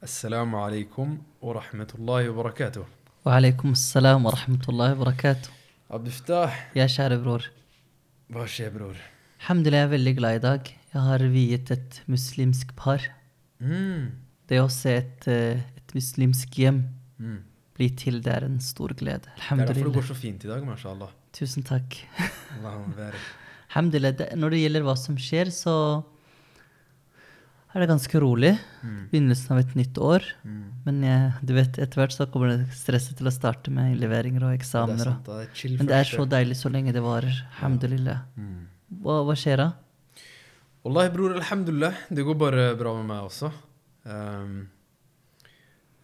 Wa 0.00 1.54
rahmatullahi 1.54 2.28
wa 2.30 2.42
barakatuh. 2.42 2.84
Wa 3.24 3.32
alaikum 3.36 3.72
assalam 3.72 4.22
wa 4.24 4.30
rahmatullahi 4.30 4.96
wa 4.96 5.04
barakatuh. 5.04 5.50
Abduftah, 5.90 6.52
Ja, 6.74 6.84
kjære 6.86 7.18
bror. 7.22 7.42
hva 8.30 8.44
skjer, 8.46 8.70
bror? 8.70 8.94
Alhamdulillah, 9.40 9.80
jeg 9.80 9.88
er 9.88 9.96
veldig 9.96 10.16
glad 10.16 10.34
i 10.36 10.38
dag. 10.38 10.70
Jeg 10.94 11.02
har 11.02 11.18
viet 11.18 11.70
et 11.70 12.00
muslimsk 12.06 12.76
par. 12.76 13.00
Mm. 13.60 14.12
Det 14.46 14.58
å 14.60 14.70
se 14.70 14.88
et, 14.98 15.26
eh, 15.28 15.60
et 15.76 15.94
muslimsk 15.94 16.48
hjem 16.54 16.84
Mm. 17.18 17.42
bli 17.74 17.88
til, 17.90 18.20
det 18.20 18.32
er 18.32 18.44
en 18.44 18.60
stor 18.60 18.88
glede. 18.90 19.22
Det 19.22 19.50
er 19.50 19.56
derfor 19.56 19.56
det 19.56 19.76
Alhamdulillah. 19.76 19.94
går 19.94 20.02
så 20.02 20.14
fint 20.14 20.44
i 20.44 20.48
dag, 20.48 20.64
mashallah. 20.64 21.08
Tusen 21.32 21.62
takk. 21.64 21.96
Allahumma 22.56 22.94
barik. 22.96 23.14
Alhamdulillah. 23.70 24.12
Det, 24.16 24.32
når 24.36 24.50
det 24.50 24.60
gjelder 24.62 24.82
hva 24.82 24.96
som 24.96 25.16
skjer, 25.16 25.46
så 25.50 26.04
er 27.78 27.84
det 27.86 27.90
ganske 27.92 28.20
rolig. 28.22 28.52
Mm. 28.82 29.00
Begynnelsen 29.12 29.54
av 29.54 29.60
et 29.62 29.74
nytt 29.78 29.98
år. 30.02 30.24
Mm. 30.44 30.62
Men 30.84 31.02
jeg, 31.06 31.32
du 31.46 31.52
vet, 31.56 31.78
etter 31.78 32.00
hvert 32.02 32.14
så 32.14 32.26
kommer 32.32 32.50
det 32.52 32.68
stresset 32.76 33.18
til 33.20 33.30
å 33.30 33.34
starte 33.34 33.72
med 33.74 33.94
innleveringer 33.94 34.44
og 34.46 34.54
Det 34.54 34.64
er 34.64 34.68
sant, 34.68 34.98
det 35.28 35.76
Men 35.78 35.90
det 35.90 35.98
er 35.98 36.08
så 36.08 36.26
deilig 36.28 36.58
så 36.60 36.72
lenge 36.72 36.94
det 36.96 37.02
varer. 37.04 37.34
Alhamdulillah. 37.56 38.24
Mm. 38.38 38.66
Hva, 39.04 39.20
hva 39.28 39.36
skjer 39.38 39.62
da? 39.62 39.68
Wallahi, 40.86 41.12
bror, 41.12 41.36
alhamdulillah. 41.36 42.04
Det 42.08 42.24
går 42.24 42.36
bare 42.40 42.66
bra 42.78 42.94
med 42.98 43.08
meg 43.10 43.26
også. 43.28 43.50
Um, 44.08 44.54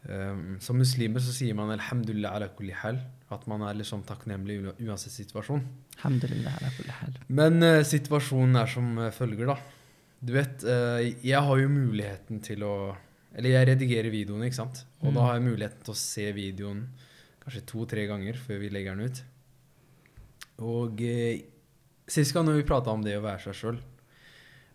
um, 0.09 0.43
som 0.61 0.77
muslimer 0.77 1.23
så 1.25 1.33
sier 1.33 1.56
man 1.56 1.73
alhamdulillah 1.75 2.37
ala 2.37 2.51
kulli 2.55 2.75
hal. 2.77 2.98
At 3.33 3.47
man 3.51 3.65
er 3.67 3.79
liksom 3.79 4.03
takknemlig 4.06 4.61
ua- 4.62 4.75
uansett 4.84 5.15
situasjon. 5.15 5.62
Alhamdulillah. 5.97 6.59
ala 6.61 6.75
kulli 6.77 6.98
hal. 7.01 7.17
Men 7.29 7.62
uh, 7.65 7.81
situasjonen 7.87 8.61
er 8.61 8.70
som 8.75 8.93
eh, 8.98 9.15
følger, 9.15 9.48
da. 9.55 9.56
Du 10.24 10.33
vet, 10.33 10.62
eh, 10.64 11.14
jeg 11.27 11.41
har 11.45 11.59
jo 11.60 11.69
muligheten 11.69 12.41
til 12.42 12.62
å 12.64 12.74
Eller 13.37 13.51
jeg 13.51 13.66
redigerer 13.66 14.10
videoene, 14.14 14.47
ikke 14.47 14.55
sant? 14.60 14.84
Og 15.03 15.08
Mm. 15.11 15.14
da 15.16 15.20
har 15.27 15.34
jeg 15.41 15.42
muligheten 15.48 15.83
til 15.84 15.92
å 15.92 15.97
se 15.98 16.33
videoen 16.33 16.84
kanskje 17.42 17.64
to-tre 17.66 18.06
ganger 18.06 18.34
før 18.39 18.61
vi 18.61 18.69
legger 18.70 18.94
den 18.97 19.08
ut. 19.11 19.22
Og 20.62 21.00
eh, 21.03 21.41
sist 22.06 22.33
gang 22.33 22.47
når 22.47 22.61
vi 22.61 22.69
prata 22.69 22.92
om 22.94 23.03
det 23.03 23.16
å 23.19 23.25
være 23.25 23.42
seg 23.48 23.56
sjøl 23.58 23.81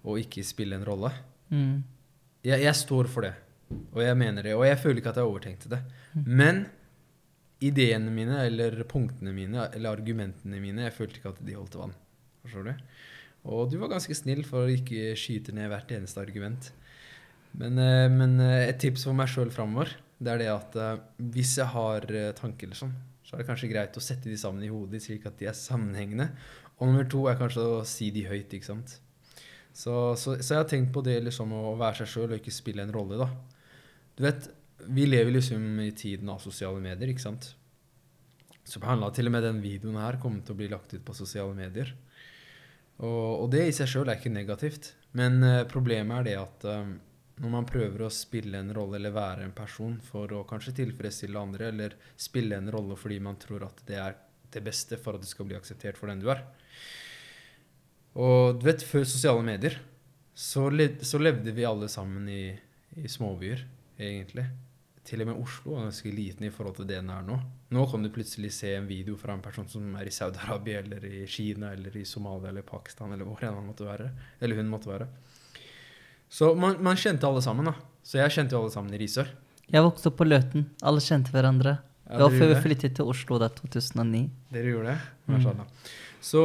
og 0.04 0.20
ikke 0.20 0.44
spille 0.48 0.76
en 0.80 0.86
rolle 0.88 1.12
Mm. 1.50 1.84
jeg, 2.44 2.62
jeg 2.62 2.76
står 2.76 3.08
for 3.10 3.22
det, 3.26 3.34
og 3.96 4.04
jeg 4.04 4.16
mener 4.20 4.44
det. 4.44 4.54
Og 4.54 4.66
jeg 4.68 4.78
føler 4.78 5.00
ikke 5.02 5.10
at 5.10 5.16
jeg 5.16 5.26
overtenkte 5.32 5.70
det. 5.72 5.80
Men 6.28 6.66
ideene 7.60 8.12
mine, 8.14 8.38
eller 8.46 8.84
punktene 8.84 9.34
mine, 9.34 9.70
eller 9.74 9.96
argumentene 9.98 10.60
mine, 10.62 10.84
jeg 10.86 10.94
følte 10.94 11.18
ikke 11.18 11.30
at 11.34 11.42
de 11.46 11.56
holdt 11.58 11.74
vann. 11.80 11.96
Forstår 12.46 12.64
du? 12.70 12.74
Og 13.48 13.70
du 13.72 13.78
var 13.80 13.92
ganske 13.94 14.16
snill 14.18 14.44
for 14.48 14.66
å 14.66 14.74
ikke 14.74 15.14
skyte 15.20 15.54
ned 15.56 15.70
hvert 15.72 15.92
eneste 15.96 16.22
argument. 16.22 16.72
Men, 17.58 17.80
eh, 17.82 18.08
men 18.12 18.40
eh, 18.44 18.68
et 18.70 18.80
tips 18.82 19.08
for 19.08 19.18
meg 19.18 19.30
sjøl 19.32 19.52
framover, 19.54 19.96
det 20.20 20.34
er 20.34 20.42
det 20.44 20.50
at 20.52 20.76
eh, 20.78 21.04
hvis 21.34 21.56
jeg 21.62 21.72
har 21.72 22.06
tanker 22.38 22.76
sånn, 22.78 22.94
så 23.24 23.36
er 23.36 23.42
det 23.42 23.50
kanskje 23.50 23.70
greit 23.72 23.98
å 23.98 24.04
sette 24.04 24.30
de 24.30 24.38
sammen 24.40 24.66
i 24.66 24.72
hodet 24.72 25.02
slik 25.04 25.28
at 25.30 25.38
de 25.40 25.50
er 25.50 25.58
sammenhengende. 25.58 26.30
Og 26.80 26.90
nummer 26.90 27.08
to 27.10 27.26
er 27.30 27.38
kanskje 27.40 27.66
å 27.66 27.80
si 27.88 28.10
de 28.16 28.26
høyt, 28.28 28.54
ikke 28.56 28.70
sant. 28.70 28.98
Så, 29.70 29.94
så, 30.18 30.36
så 30.42 30.56
jeg 30.56 30.62
har 30.64 30.70
tenkt 30.70 30.94
på 30.96 31.04
det 31.06 31.20
liksom 31.24 31.52
å 31.56 31.76
være 31.80 32.02
seg 32.02 32.12
sjøl 32.14 32.34
og 32.34 32.40
ikke 32.40 32.54
spille 32.54 32.84
en 32.84 32.94
rolle, 32.94 33.20
da. 33.22 33.30
Du 34.18 34.26
vet, 34.26 34.50
vi 34.90 35.06
lever 35.08 35.36
liksom 35.36 35.64
i 35.84 35.92
tiden 35.96 36.32
av 36.32 36.42
sosiale 36.44 36.82
medier, 36.84 37.12
ikke 37.12 37.28
sant. 37.28 37.52
Så 38.64 38.78
Subhanallah, 38.78 39.14
til 39.16 39.30
og 39.30 39.34
med 39.34 39.46
den 39.46 39.62
videoen 39.64 39.98
her 40.02 40.20
kommer 40.22 40.44
til 40.46 40.56
å 40.56 40.60
bli 40.60 40.70
lagt 40.72 40.94
ut 40.94 41.06
på 41.06 41.16
sosiale 41.18 41.56
medier. 41.58 41.94
Og, 43.00 43.44
og 43.44 43.46
det 43.54 43.68
i 43.70 43.76
seg 43.76 43.88
sjøl 43.88 44.10
er 44.10 44.20
ikke 44.20 44.32
negativt, 44.34 44.94
men 45.16 45.40
uh, 45.44 45.68
problemet 45.70 46.20
er 46.20 46.28
det 46.28 46.36
at 46.40 46.66
eh, 46.68 46.90
når 47.40 47.54
man 47.54 47.68
prøver 47.68 48.04
å 48.04 48.12
spille 48.12 48.60
en 48.60 48.74
rolle 48.76 48.98
eller 49.00 49.14
være 49.16 49.46
en 49.48 49.56
person 49.56 49.94
for 50.04 50.32
å 50.36 50.44
kanskje 50.48 50.76
tilfredsstille 50.82 51.40
andre, 51.40 51.70
eller 51.72 51.96
spille 52.20 52.60
en 52.60 52.68
rolle 52.76 52.98
fordi 53.00 53.22
man 53.24 53.40
tror 53.40 53.70
at 53.70 53.80
det 53.88 54.02
er 54.04 54.18
det 54.52 54.64
beste 54.66 55.00
for 55.00 55.16
at 55.16 55.24
du 55.24 55.30
skal 55.30 55.48
bli 55.48 55.56
akseptert 55.56 55.96
for 55.96 56.12
den 56.12 56.20
du 56.20 56.28
er, 56.34 56.44
og 58.20 58.60
du 58.60 58.66
vet, 58.68 58.84
før 58.84 59.06
sosiale 59.08 59.46
medier 59.46 59.78
så 60.40 60.68
levde 60.72 61.54
vi 61.56 61.68
alle 61.68 61.88
sammen 61.92 62.28
i, 62.32 62.52
i 63.00 63.12
småbyer, 63.12 63.64
egentlig. 64.00 64.46
Til 65.08 65.24
og 65.24 65.30
med 65.30 65.40
Oslo 65.42 65.76
er 65.78 65.88
ganske 65.88 66.12
liten 66.14 66.46
i 66.46 66.52
forhold 66.54 66.76
til 66.78 66.88
det 66.90 67.00
den 67.00 67.10
er 67.14 67.26
nå. 67.26 67.38
Nå 67.74 67.86
kan 67.90 68.04
du 68.04 68.12
plutselig 68.14 68.52
se 68.54 68.74
en 68.76 68.88
video 68.90 69.16
fra 69.18 69.34
en 69.34 69.44
person 69.44 69.68
som 69.70 69.86
er 69.98 70.10
i 70.10 70.14
Saudi-Arabia 70.14 70.84
eller 70.84 71.06
i 71.08 71.26
Kina 71.30 71.72
eller 71.74 71.96
i 71.98 72.06
Somalia 72.06 72.52
eller 72.52 72.66
Pakistan 72.68 73.14
eller 73.16 73.26
hvor 73.28 73.42
enn 73.46 73.58
han 73.58 73.70
måtte 73.70 73.88
være. 73.88 74.10
Eller 74.42 74.60
hun 74.60 74.72
måtte 74.72 74.92
være. 74.92 75.08
Så 76.30 76.54
man, 76.56 76.78
man 76.86 77.00
kjente 77.00 77.26
alle 77.26 77.42
sammen, 77.42 77.72
da. 77.72 77.74
Så 78.06 78.20
jeg 78.22 78.36
kjente 78.36 78.56
jo 78.56 78.64
alle 78.64 78.74
sammen 78.74 78.94
i 78.94 79.00
Risør. 79.02 79.32
Jeg 79.70 79.86
vokste 79.86 80.12
opp 80.12 80.20
på 80.20 80.28
Løten. 80.28 80.68
Alle 80.86 81.02
kjente 81.02 81.34
hverandre. 81.34 81.78
Ja, 82.10 82.18
det 82.18 82.26
var 82.26 82.38
før 82.42 82.52
vi 82.52 82.62
flyttet 82.64 82.96
til 82.98 83.10
Oslo 83.10 83.38
da 83.42 83.52
2009. 83.54 84.24
Dere 84.54 84.72
gjorde 84.74 84.96
det? 84.96 85.02
Mm. 85.30 85.60
Så 86.26 86.42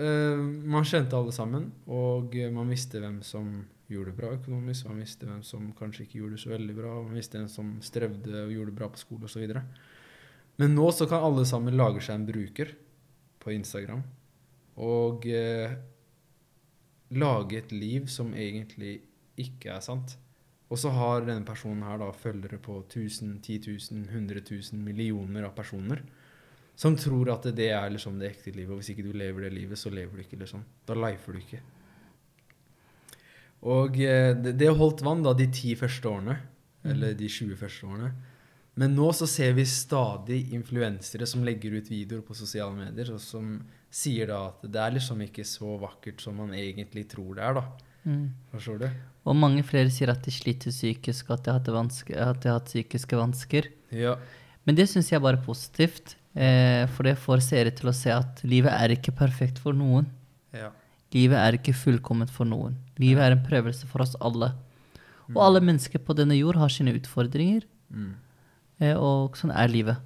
uh, 0.00 0.40
man 0.74 0.86
kjente 0.86 1.16
alle 1.16 1.34
sammen, 1.34 1.68
og 1.86 2.34
eh, 2.34 2.50
man 2.52 2.68
visste 2.68 2.98
hvem 3.00 3.20
som 3.24 3.52
gjorde 3.88 4.12
det 4.12 4.18
bra 4.18 4.32
økonomisk, 4.34 4.88
man 4.88 5.02
visste 5.02 5.28
hvem 5.28 5.42
som 5.46 5.70
kanskje 5.76 6.06
ikke 6.06 6.20
gjorde 6.20 6.38
det 6.38 6.42
så 6.44 6.52
veldig 6.54 6.76
bra, 6.76 6.94
man 7.04 7.18
visste 7.18 7.38
hvem 7.38 7.50
som 7.52 7.72
strevde 7.84 8.44
og 8.46 8.52
gjorde 8.54 8.72
det 8.72 8.78
bra 8.80 8.88
på 8.92 9.02
skole 9.02 9.28
osv. 9.28 9.56
Men 10.60 10.76
nå 10.76 10.90
så 10.94 11.08
kan 11.10 11.26
alle 11.26 11.44
sammen 11.48 11.76
lage 11.76 12.04
seg 12.04 12.18
en 12.18 12.28
bruker 12.28 12.74
på 13.42 13.52
Instagram 13.52 14.04
og 14.80 15.26
eh, 15.28 15.74
lage 17.14 17.60
et 17.60 17.74
liv 17.74 18.06
som 18.10 18.32
egentlig 18.34 18.96
ikke 19.40 19.74
er 19.76 19.82
sant. 19.84 20.16
Og 20.72 20.80
så 20.80 20.90
har 20.94 21.26
denne 21.26 21.46
personen 21.46 21.84
her 21.86 22.00
da 22.00 22.08
følgere 22.16 22.58
på 22.62 22.80
1000, 22.86 23.36
10 23.44 23.58
000, 23.92 24.06
100 24.10 24.46
000 24.48 24.80
millioner 24.82 25.46
av 25.46 25.54
personer 25.58 26.02
som 26.74 26.96
tror 26.98 27.30
at 27.34 27.46
det 27.54 27.68
er 27.70 27.92
liksom 27.94 28.18
det 28.18 28.32
ekte 28.32 28.54
livet. 28.54 28.72
Og 28.74 28.80
hvis 28.80 28.90
ikke 28.94 29.06
du 29.06 29.12
lever 29.14 29.46
det 29.46 29.54
livet, 29.54 29.78
så 29.78 29.92
lever 29.94 30.16
du 30.16 30.24
ikke, 30.24 30.40
liksom. 30.42 30.64
Da 30.86 30.96
lifer 30.98 31.36
du 31.36 31.38
ikke. 31.38 31.60
Og 33.64 33.96
eh, 34.02 34.32
det, 34.36 34.56
det 34.60 34.72
holdt 34.76 35.04
vann 35.06 35.24
da 35.24 35.32
de 35.36 35.48
ti 35.52 35.72
første 35.78 36.10
årene. 36.10 36.36
Eller 36.84 37.14
de 37.16 37.28
20 37.32 37.56
første 37.56 37.88
årene. 37.88 38.10
Men 38.80 38.96
nå 38.96 39.06
så 39.14 39.26
ser 39.30 39.54
vi 39.56 39.64
stadig 39.70 40.40
influensere 40.56 41.26
som 41.30 41.44
legger 41.46 41.76
ut 41.78 41.88
videoer 41.90 42.24
på 42.26 42.34
sosiale 42.36 42.74
medier, 42.74 43.12
og 43.14 43.22
som 43.22 43.56
sier 43.94 44.28
da 44.32 44.40
at 44.48 44.64
det 44.66 44.80
er 44.82 44.96
liksom 44.96 45.22
ikke 45.22 45.46
så 45.46 45.76
vakkert 45.78 46.24
som 46.24 46.40
man 46.42 46.52
egentlig 46.58 47.06
tror 47.12 47.38
det 47.38 47.44
er, 47.46 47.60
da. 47.60 47.92
Mm. 48.04 48.24
Forstår 48.50 48.80
du? 48.82 48.88
Og 49.24 49.38
mange 49.38 49.62
flere 49.64 49.92
sier 49.94 50.10
at 50.12 50.26
de 50.26 50.34
sliter 50.34 50.74
psykisk, 50.74 51.30
at 51.30 51.46
de 51.46 51.52
har 51.52 51.62
hatt, 51.62 51.70
vanske, 51.72 52.18
at 52.18 52.42
de 52.42 52.50
har 52.50 52.58
hatt 52.58 52.68
psykiske 52.68 53.16
vansker. 53.16 53.70
Ja. 53.94 54.18
Men 54.66 54.76
det 54.76 54.90
syns 54.90 55.12
jeg 55.12 55.22
bare 55.22 55.38
er 55.38 55.46
positivt. 55.46 56.16
Eh, 56.34 56.82
for 56.90 57.06
det 57.06 57.14
får 57.22 57.44
seere 57.46 57.70
til 57.78 57.92
å 57.92 57.94
se 57.94 58.10
at 58.10 58.42
livet 58.42 58.74
er 58.74 58.96
ikke 58.96 59.14
perfekt 59.14 59.62
for 59.62 59.76
noen. 59.76 60.10
ja. 60.52 60.74
Livet 61.14 61.38
er 61.38 61.56
ikke 61.58 61.74
fullkomment 61.78 62.30
for 62.34 62.48
noen. 62.48 62.74
Livet 62.98 63.22
er 63.22 63.36
en 63.36 63.44
prøvelse 63.46 63.86
for 63.90 64.02
oss 64.04 64.16
alle. 64.20 64.52
Og 65.32 65.38
alle 65.46 65.60
mennesker 65.64 66.02
på 66.04 66.14
denne 66.18 66.36
jord 66.36 66.58
har 66.60 66.68
sine 66.74 66.94
utfordringer, 66.98 67.62
Mm. 67.94 68.14
eh, 68.80 68.96
og 68.98 69.36
sånn 69.38 69.52
er 69.54 69.68
livet. 69.68 69.96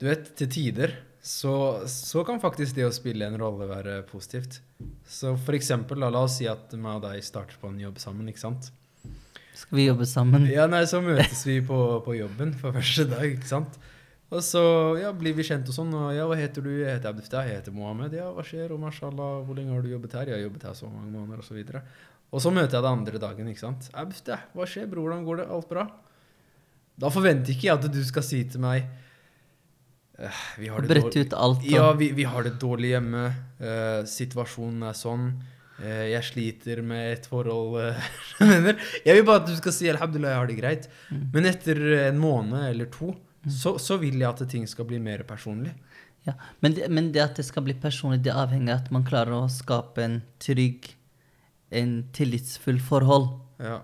Du 0.00 0.06
vet, 0.08 0.34
til 0.36 0.48
tider 0.48 0.92
så, 1.22 1.86
så 1.86 2.24
kan 2.26 2.40
faktisk 2.40 2.74
det 2.74 2.86
å 2.88 2.92
spille 2.92 3.26
en 3.28 3.36
rolle 3.38 3.68
være 3.68 4.02
positivt. 4.08 4.58
Så 5.06 5.36
for 5.38 5.52
eksempel, 5.54 6.00
la, 6.00 6.08
la 6.10 6.24
oss 6.24 6.38
si 6.40 6.48
at 6.48 6.72
meg 6.74 6.96
og 6.98 7.02
deg 7.04 7.22
starter 7.22 7.56
på 7.60 7.68
en 7.68 7.78
jobb 7.78 7.98
sammen, 8.00 8.26
ikke 8.32 8.40
sant? 8.42 8.70
Skal 9.54 9.76
vi 9.76 9.86
jobbe 9.86 10.06
sammen? 10.08 10.46
Ja, 10.48 10.64
nei, 10.66 10.82
så 10.88 11.02
møtes 11.04 11.44
vi 11.46 11.58
på, 11.60 11.78
på 12.04 12.16
jobben 12.16 12.54
for 12.56 12.72
første 12.72 13.04
dag, 13.10 13.26
ikke 13.36 13.46
sant? 13.50 13.76
Og 14.30 14.44
så 14.46 14.62
ja, 15.00 15.10
blir 15.16 15.34
vi 15.34 15.42
kjent 15.46 15.66
og 15.66 15.74
sånn, 15.74 15.90
og 15.96 16.12
ja, 16.14 16.22
hva 16.30 16.36
heter 16.38 16.62
du? 16.62 16.70
Jeg 16.78 17.00
heter 17.00 17.10
Abdufta. 17.10 17.42
jeg 17.48 17.58
heter 17.58 17.74
Mohammed. 17.74 18.14
Ja, 18.14 18.28
hva 18.34 18.44
skjer? 18.46 18.70
Og 18.70 18.78
mashallah, 18.78 19.40
hvor 19.42 19.58
lenge 19.58 19.74
har 19.74 19.82
du 19.82 19.90
jobbet 19.90 20.14
her? 20.14 20.30
Jeg 20.30 20.38
har 20.38 20.44
jobbet 20.44 20.68
her 20.68 20.76
så 20.78 20.90
mange 20.90 21.10
måneder, 21.10 21.42
og 21.42 21.48
så 21.48 21.56
videre. 21.56 21.82
Og 22.30 22.42
så 22.44 22.52
møter 22.54 22.78
jeg 22.78 22.84
deg 22.84 22.90
andre 22.92 23.22
dagen, 23.26 23.50
ikke 23.50 23.64
sant? 23.64 23.90
Abdufta, 23.90 24.38
hva 24.54 24.68
skjer, 24.70 24.86
bror? 24.92 25.08
Hvordan 25.08 25.26
går 25.26 25.42
det? 25.42 25.46
Alt 25.56 25.70
bra? 25.72 25.86
Da 27.00 27.10
forventer 27.10 27.56
ikke 27.56 27.66
jeg 27.66 27.78
at 27.78 27.88
du 27.90 28.02
skal 28.06 28.26
si 28.26 28.44
til 28.50 28.62
meg 28.62 28.86
«Eh, 30.20 30.40
vi 30.60 30.68
har 30.68 30.84
alt. 30.84 31.62
Ja, 31.64 31.92
vi, 31.96 32.10
vi 32.12 32.26
har 32.28 32.44
det 32.44 32.58
dårlig 32.60 32.90
hjemme. 32.92 33.22
Uh, 33.56 34.02
situasjonen 34.04 34.84
er 34.90 34.98
sånn. 34.98 35.30
Uh, 35.80 36.04
jeg 36.10 36.26
sliter 36.28 36.82
med 36.84 37.14
et 37.14 37.28
forhold 37.30 37.78
uh. 37.80 38.10
Jeg 39.06 39.16
vil 39.16 39.24
bare 39.24 39.40
at 39.40 39.48
du 39.48 39.54
skal 39.56 39.72
si 39.72 39.88
alhamdulillah, 39.88 40.34
jeg 40.34 40.42
har 40.42 40.50
det 40.50 40.58
greit. 40.58 40.90
Mm. 41.08 41.22
Men 41.32 41.48
etter 41.48 41.80
en 42.02 42.20
måned 42.20 42.66
eller 42.68 42.90
to, 42.92 43.14
så, 43.48 43.78
så 43.80 43.96
vil 44.00 44.18
jeg 44.20 44.28
at 44.28 44.42
ting 44.50 44.66
skal 44.68 44.84
bli 44.88 44.98
mer 45.00 45.22
personlig. 45.28 45.72
ja. 46.26 46.34
men, 46.60 46.74
det, 46.76 46.88
men 46.92 47.12
det 47.12 47.22
at 47.24 47.38
det 47.40 47.46
skal 47.48 47.64
bli 47.64 47.74
personlig, 47.74 48.22
det 48.24 48.34
avhenger 48.36 48.74
av 48.74 48.82
at 48.82 48.90
man 48.92 49.06
klarer 49.06 49.38
å 49.38 49.52
skape 49.52 50.04
en 50.04 50.20
trygg, 50.42 50.90
en 51.70 52.02
tillitsfull 52.12 52.80
forhold. 52.82 53.32
Ja, 53.60 53.80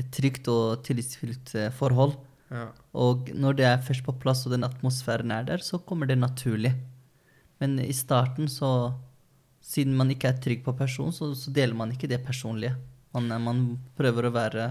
Et 0.00 0.08
trygt 0.14 0.48
og 0.48 0.84
tillitsfullt 0.86 1.54
eh, 1.58 1.72
forhold. 1.76 2.14
ja, 2.48 2.70
Og 2.96 3.28
når 3.36 3.58
det 3.58 3.66
er 3.68 3.84
først 3.84 4.04
på 4.06 4.14
plass, 4.16 4.46
og 4.46 4.54
den 4.54 4.64
atmosfæren 4.64 5.30
er 5.30 5.44
der, 5.44 5.60
så 5.60 5.78
kommer 5.78 6.08
det 6.08 6.16
naturlig. 6.18 6.72
Men 7.60 7.78
i 7.78 7.92
starten, 7.92 8.48
så 8.48 8.94
Siden 9.62 9.94
man 9.94 10.10
ikke 10.10 10.26
er 10.26 10.40
trygg 10.42 10.64
på 10.64 10.72
personen, 10.74 11.12
så, 11.14 11.28
så 11.38 11.52
deler 11.54 11.76
man 11.78 11.92
ikke 11.94 12.08
det 12.10 12.18
personlige. 12.26 12.74
Man, 13.14 13.28
man 13.44 13.60
prøver 13.94 14.26
å 14.26 14.32
være 14.34 14.64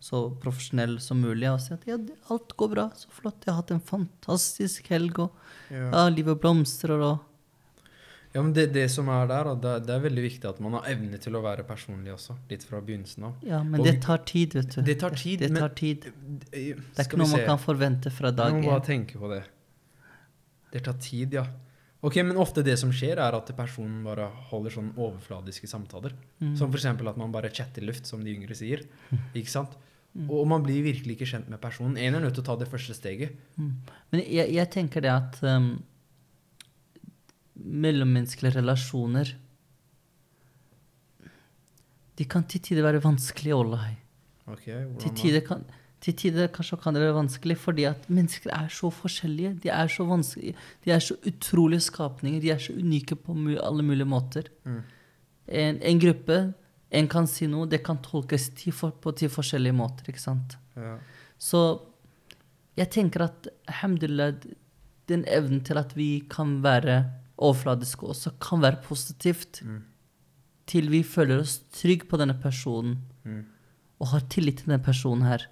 så 0.00 0.18
profesjonell 0.42 0.98
som 1.00 1.20
mulig 1.20 1.48
og 1.50 1.60
si 1.64 1.72
at 1.74 1.86
ja, 1.88 1.96
alt 2.30 2.52
går 2.58 2.68
bra, 2.74 2.90
så 2.94 3.08
flott, 3.10 3.40
jeg 3.46 3.52
har 3.54 3.62
hatt 3.62 3.72
en 3.74 3.80
fantastisk 3.80 4.90
helg, 4.92 5.18
og 5.18 5.32
Ja. 5.72 5.88
ja, 5.90 6.08
livet 6.12 6.38
blomstrer, 6.40 7.00
og 7.02 7.18
Ja, 8.34 8.42
men 8.42 8.52
det, 8.52 8.66
det 8.74 8.90
som 8.92 9.08
er 9.08 9.26
der, 9.26 9.48
det, 9.56 9.86
det 9.86 9.94
er 9.94 10.00
veldig 10.04 10.22
viktig 10.22 10.44
at 10.44 10.58
man 10.60 10.74
har 10.76 10.84
evne 10.92 11.16
til 11.18 11.38
å 11.38 11.40
være 11.40 11.64
personlig 11.64 12.12
også. 12.12 12.34
Litt 12.50 12.66
fra 12.68 12.82
begynnelsen 12.84 13.24
av. 13.24 13.38
Ja, 13.42 13.62
men 13.64 13.80
Og 13.80 13.86
det 13.86 14.02
tar 14.04 14.18
tid, 14.28 14.52
vet 14.58 14.74
du. 14.74 14.82
Det 14.84 14.98
tar 15.00 15.16
tid, 15.16 15.40
Det, 15.40 15.48
det 15.48 15.62
tar 15.62 15.72
tid. 15.78 16.04
Men, 16.04 16.38
Det 16.50 16.74
er 17.00 17.06
ikke 17.06 17.16
noe 17.16 17.30
man 17.32 17.46
kan 17.46 17.58
forvente 17.62 18.12
fra 18.12 18.30
dag 18.30 18.52
Man 18.52 18.66
må 18.66 18.74
bare 18.74 18.84
tenke 18.84 19.16
på 19.18 19.30
det. 19.32 19.42
Det 20.72 20.84
tar 20.84 20.98
tid, 21.00 21.32
ja. 21.32 21.46
Ok, 22.04 22.16
Men 22.22 22.36
ofte 22.36 22.62
det 22.62 22.76
som 22.78 22.92
skjer, 22.92 23.18
er 23.22 23.34
at 23.34 23.50
personen 23.56 24.02
bare 24.04 24.28
holder 24.50 24.74
sånn 24.74 24.92
overfladiske 24.94 25.68
samtaler. 25.70 26.12
Mm. 26.42 26.54
Som 26.58 26.70
f.eks. 26.70 26.86
at 26.92 27.18
man 27.18 27.32
bare 27.32 27.50
chatter 27.50 27.82
luft, 27.82 28.06
som 28.06 28.22
de 28.24 28.34
yngre 28.34 28.54
sier. 28.54 28.84
Ikke 29.38 29.50
sant? 29.50 29.78
Mm. 30.16 30.28
Og 30.32 30.46
man 30.48 30.62
blir 30.64 30.84
virkelig 30.84 31.16
ikke 31.16 31.28
kjent 31.32 31.48
med 31.52 31.60
personen. 31.60 31.96
En 32.00 32.16
er 32.16 32.22
nødt 32.24 32.36
til 32.36 32.44
å 32.44 32.48
ta 32.50 32.56
det 32.60 32.68
første 32.70 32.96
steget. 32.96 33.36
Mm. 33.56 33.72
Men 34.12 34.22
jeg, 34.24 34.52
jeg 34.56 34.72
tenker 34.72 35.04
det 35.04 35.12
at 35.12 35.40
um, 35.44 35.74
mellommenneskelige 37.56 38.58
relasjoner 38.60 39.34
De 42.16 42.24
kan 42.24 42.46
til 42.48 42.62
tider 42.64 42.84
være 42.86 43.02
vanskelige, 43.04 43.56
Ollahei. 43.56 43.92
Ok, 44.46 44.62
Til 44.64 44.76
hvordan 44.86 45.02
til 45.02 45.16
tider 45.18 45.42
kan 45.44 45.66
til 46.04 46.14
tider 46.14 46.48
kanskje 46.52 46.76
kan 46.82 46.94
det 46.94 47.00
være 47.02 47.16
vanskelig 47.16 47.56
fordi 47.58 47.86
at 47.88 48.04
mennesker 48.12 48.52
er 48.52 48.68
så 48.68 48.90
forskjellige. 48.92 49.54
De 49.62 49.68
er 49.72 49.88
så 49.88 50.04
de 50.84 50.90
er 50.92 51.00
så 51.00 51.16
utrolige 51.26 51.80
skapninger. 51.80 52.40
De 52.40 52.50
er 52.50 52.58
så 52.58 52.72
unike 52.76 53.16
på 53.16 53.32
alle 53.62 53.82
mulige 53.82 54.06
måter. 54.06 54.50
Mm. 54.64 54.82
En, 55.48 55.80
en 55.82 56.00
gruppe, 56.00 56.52
en 56.90 57.08
kan 57.08 57.26
si 57.26 57.46
noe, 57.46 57.66
det 57.66 57.82
kan 57.84 57.98
tolkes 58.02 58.50
til 58.58 58.72
for, 58.72 58.90
på 58.90 59.12
ti 59.16 59.26
forskjellige 59.28 59.72
måter. 59.74 60.04
ikke 60.08 60.20
sant? 60.20 60.56
Ja. 60.76 60.98
Så 61.38 61.80
jeg 62.76 62.90
tenker 62.90 63.24
at 63.24 63.48
alhamdulillah, 63.68 64.34
den 65.08 65.24
evnen 65.28 65.62
til 65.64 65.78
at 65.78 65.96
vi 65.96 66.24
kan 66.30 66.62
være 66.62 67.04
overfladiske 67.38 68.06
også, 68.06 68.30
kan 68.40 68.62
være 68.62 68.82
positivt 68.84 69.62
Mm. 69.64 69.82
til 70.66 70.90
vi 70.90 71.02
føler 71.02 71.40
oss 71.40 71.60
trygge 71.72 72.06
på 72.08 72.16
denne 72.18 72.34
personen 72.42 72.98
Mm. 73.24 73.44
og 74.00 74.06
har 74.08 74.20
tillit 74.28 74.58
til 74.58 74.66
denne 74.66 74.82
personen 74.84 75.22
her. 75.22 75.46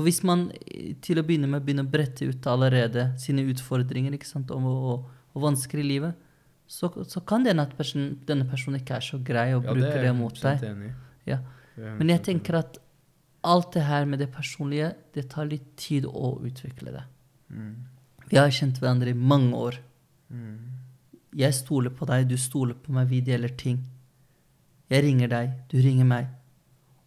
For 0.00 0.08
hvis 0.08 0.22
man 0.24 0.46
eh, 0.56 0.94
til 1.04 1.20
å 1.20 1.24
begynne 1.28 1.50
med 1.52 1.60
begynner 1.66 1.84
å 1.84 1.92
brette 1.92 2.24
ut 2.24 2.46
allerede 2.48 3.10
sine 3.20 3.44
utfordringer 3.52 4.14
sant, 4.24 4.48
og, 4.56 4.64
og, 4.64 5.10
og 5.36 5.42
vansker 5.44 5.82
i 5.82 5.84
livet, 5.84 6.16
så, 6.64 6.88
så 7.04 7.20
kan 7.20 7.44
det 7.44 7.52
hende 7.52 7.66
at 7.68 7.74
person, 7.76 8.14
denne 8.24 8.46
personen 8.48 8.80
ikke 8.80 8.96
er 8.96 9.04
så 9.04 9.20
grei 9.20 9.50
og 9.52 9.68
Ja, 9.68 9.74
bruker 9.76 9.98
er 9.98 10.06
det, 10.06 10.14
mot 10.16 10.40
deg. 10.40 10.64
enig. 10.64 10.94
Ja. 11.28 11.36
Men 11.98 12.14
jeg 12.14 12.22
tenker 12.30 12.62
at 12.62 12.80
alt 13.44 13.74
det 13.76 13.84
her 13.90 14.08
med 14.08 14.22
det 14.24 14.30
personlige, 14.32 14.94
det 15.12 15.26
tar 15.34 15.50
litt 15.50 15.68
tid 15.76 16.08
å 16.08 16.32
utvikle 16.40 16.96
det. 16.96 17.04
Mm. 17.52 17.74
Vi 18.30 18.40
har 18.40 18.56
kjent 18.56 18.80
hverandre 18.80 19.12
i 19.12 19.20
mange 19.20 19.52
år. 19.68 19.80
Mm. 20.32 20.56
Jeg 21.44 21.60
stoler 21.60 21.92
på 21.92 22.08
deg, 22.08 22.24
du 22.30 22.38
stoler 22.40 22.78
på 22.80 22.96
meg, 22.96 23.12
vi 23.12 23.20
deler 23.28 23.52
ting. 23.52 23.82
Jeg 24.88 25.04
ringer 25.04 25.28
deg, 25.36 25.56
du 25.68 25.76
ringer 25.84 26.08
meg. 26.08 26.32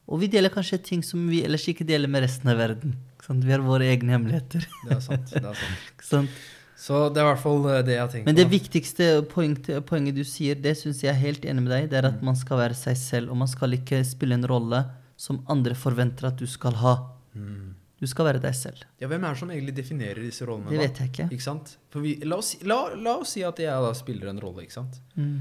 Og 0.08 0.20
vi 0.20 0.28
deler 0.32 0.52
kanskje 0.52 0.82
ting 0.84 1.04
som 1.06 1.22
vi 1.32 1.44
ellers 1.46 1.66
ikke 1.72 1.86
deler 1.88 2.12
med 2.12 2.26
resten 2.26 2.50
av 2.52 2.60
verden. 2.60 2.98
Vi 3.24 3.54
har 3.54 3.64
våre 3.64 3.88
egne 3.88 4.18
hemmeligheter. 4.18 4.66
Det 4.84 4.98
er 4.98 5.04
sant. 5.04 5.30
det 5.32 5.40
er 5.44 5.56
sant. 5.56 6.04
Sant? 6.14 6.42
Så 6.84 7.06
det 7.14 7.22
er 7.22 7.24
i 7.24 7.30
hvert 7.30 7.40
fall 7.40 7.62
eh, 7.72 7.84
det 7.88 7.94
jeg 7.96 8.10
tenker 8.12 8.28
Men 8.28 8.36
det 8.36 8.44
på. 8.50 8.52
viktigste 8.58 9.06
poenget, 9.32 9.70
poenget 9.88 10.18
du 10.18 10.26
sier, 10.28 10.58
det 10.60 10.74
syns 10.76 11.00
jeg 11.06 11.14
er 11.14 11.22
helt 11.22 11.46
enig 11.48 11.64
med 11.64 11.72
deg, 11.72 11.86
det 11.94 12.02
er 12.02 12.10
at 12.10 12.26
man 12.26 12.36
skal 12.36 12.60
være 12.60 12.76
seg 12.76 12.98
selv, 13.00 13.32
og 13.32 13.40
man 13.40 13.48
skal 13.48 13.78
ikke 13.78 14.02
spille 14.08 14.36
en 14.36 14.44
rolle 14.50 14.82
som 15.16 15.40
andre 15.54 15.78
forventer 15.80 16.28
at 16.28 16.42
du 16.42 16.50
skal 16.50 16.76
ha. 16.82 16.98
Mm. 17.38 17.78
Du 18.04 18.10
skal 18.12 18.28
være 18.28 18.42
deg 18.44 18.58
selv. 18.58 18.84
Ja, 19.00 19.08
hvem 19.08 19.24
er 19.24 19.38
det 19.38 19.40
som 19.40 19.54
egentlig 19.54 19.78
definerer 19.78 20.20
disse 20.26 20.44
rollene? 20.50 20.74
Det 20.74 20.82
da? 20.82 20.84
vet 20.84 21.00
jeg 21.00 21.12
ikke. 21.14 21.28
Ikke 21.38 21.46
sant? 21.46 21.76
Vi, 21.96 22.18
la, 22.28 22.42
oss, 22.42 22.58
la, 22.68 22.80
la 23.00 23.16
oss 23.22 23.38
si 23.38 23.46
at 23.48 23.64
jeg 23.64 23.88
da 23.88 23.94
spiller 23.96 24.34
en 24.34 24.44
rolle, 24.44 24.66
ikke 24.66 24.76
sant? 24.82 25.00
Mm. 25.16 25.38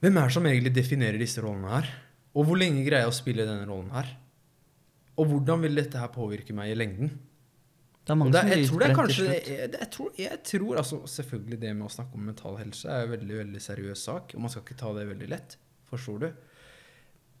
Hvem 0.00 0.16
er 0.22 0.30
det 0.30 0.36
som 0.38 0.48
egentlig 0.48 0.72
definerer 0.78 1.20
disse 1.20 1.44
rollene 1.44 1.74
her? 1.74 1.92
Og 2.36 2.44
hvor 2.46 2.58
lenge 2.60 2.84
greier 2.84 3.06
jeg 3.06 3.12
å 3.12 3.16
spille 3.16 3.46
denne 3.48 3.64
rollen 3.68 3.92
her? 3.96 4.10
Og 5.16 5.30
hvordan 5.30 5.62
vil 5.64 5.80
dette 5.80 6.00
her 6.00 6.12
påvirke 6.12 6.54
meg 6.56 6.74
i 6.74 6.76
lengden? 6.76 7.14
Det 8.06 8.12
er 8.12 8.18
mange 8.20 8.34
det, 8.36 8.42
jeg 8.52 8.66
tror 8.68 8.82
det 8.82 8.86
er 8.86 8.94
kanskje 8.94 9.24
jeg, 9.26 9.70
jeg, 9.72 9.86
tror, 9.90 10.10
jeg 10.14 10.36
tror 10.46 10.78
altså 10.78 10.98
Selvfølgelig 11.10 11.56
det 11.64 11.72
med 11.74 11.88
å 11.88 11.90
snakke 11.90 12.14
om 12.14 12.28
mental 12.28 12.58
helse 12.60 12.86
er 12.86 13.02
en 13.02 13.14
veldig 13.16 13.38
veldig 13.40 13.62
seriøs 13.64 14.04
sak, 14.06 14.36
og 14.36 14.44
man 14.44 14.52
skal 14.52 14.62
ikke 14.62 14.78
ta 14.78 14.92
det 14.94 15.08
veldig 15.08 15.30
lett. 15.32 15.56
Forstår 15.90 16.20
du? 16.22 16.28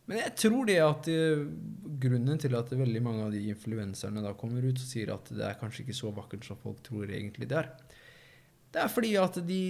Men 0.06 0.20
jeg 0.22 0.34
tror 0.38 0.66
det 0.66 0.76
at 0.82 1.08
eh, 1.10 1.44
grunnen 2.02 2.42
til 2.42 2.54
at 2.58 2.72
veldig 2.72 3.02
mange 3.02 3.24
av 3.26 3.32
de 3.34 3.44
influenserne 3.50 4.22
da 4.22 4.34
kommer 4.38 4.66
ut 4.66 4.78
og 4.78 4.86
sier 4.86 5.10
at 5.14 5.30
det 5.34 5.46
er 5.46 5.58
kanskje 5.60 5.84
ikke 5.84 5.98
så 5.98 6.12
vakkert 6.14 6.46
som 6.46 6.58
folk 6.62 6.82
tror 6.86 7.10
egentlig 7.10 7.48
det 7.50 7.58
er, 7.58 7.70
det 8.74 8.82
er 8.82 8.92
fordi 8.92 9.14
at 9.18 9.38
de, 9.46 9.62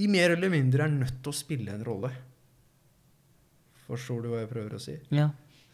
de 0.00 0.08
mer 0.12 0.36
eller 0.36 0.52
mindre 0.52 0.84
er 0.84 0.92
nødt 0.92 1.20
til 1.20 1.32
å 1.32 1.36
spille 1.36 1.72
en 1.72 1.84
rolle. 1.86 2.12
Forstår 3.88 4.22
du 4.22 4.32
hva 4.32 4.42
jeg 4.42 4.50
prøver 4.50 4.76
å 4.76 4.82
si? 4.82 4.96
Ja. 5.14 5.30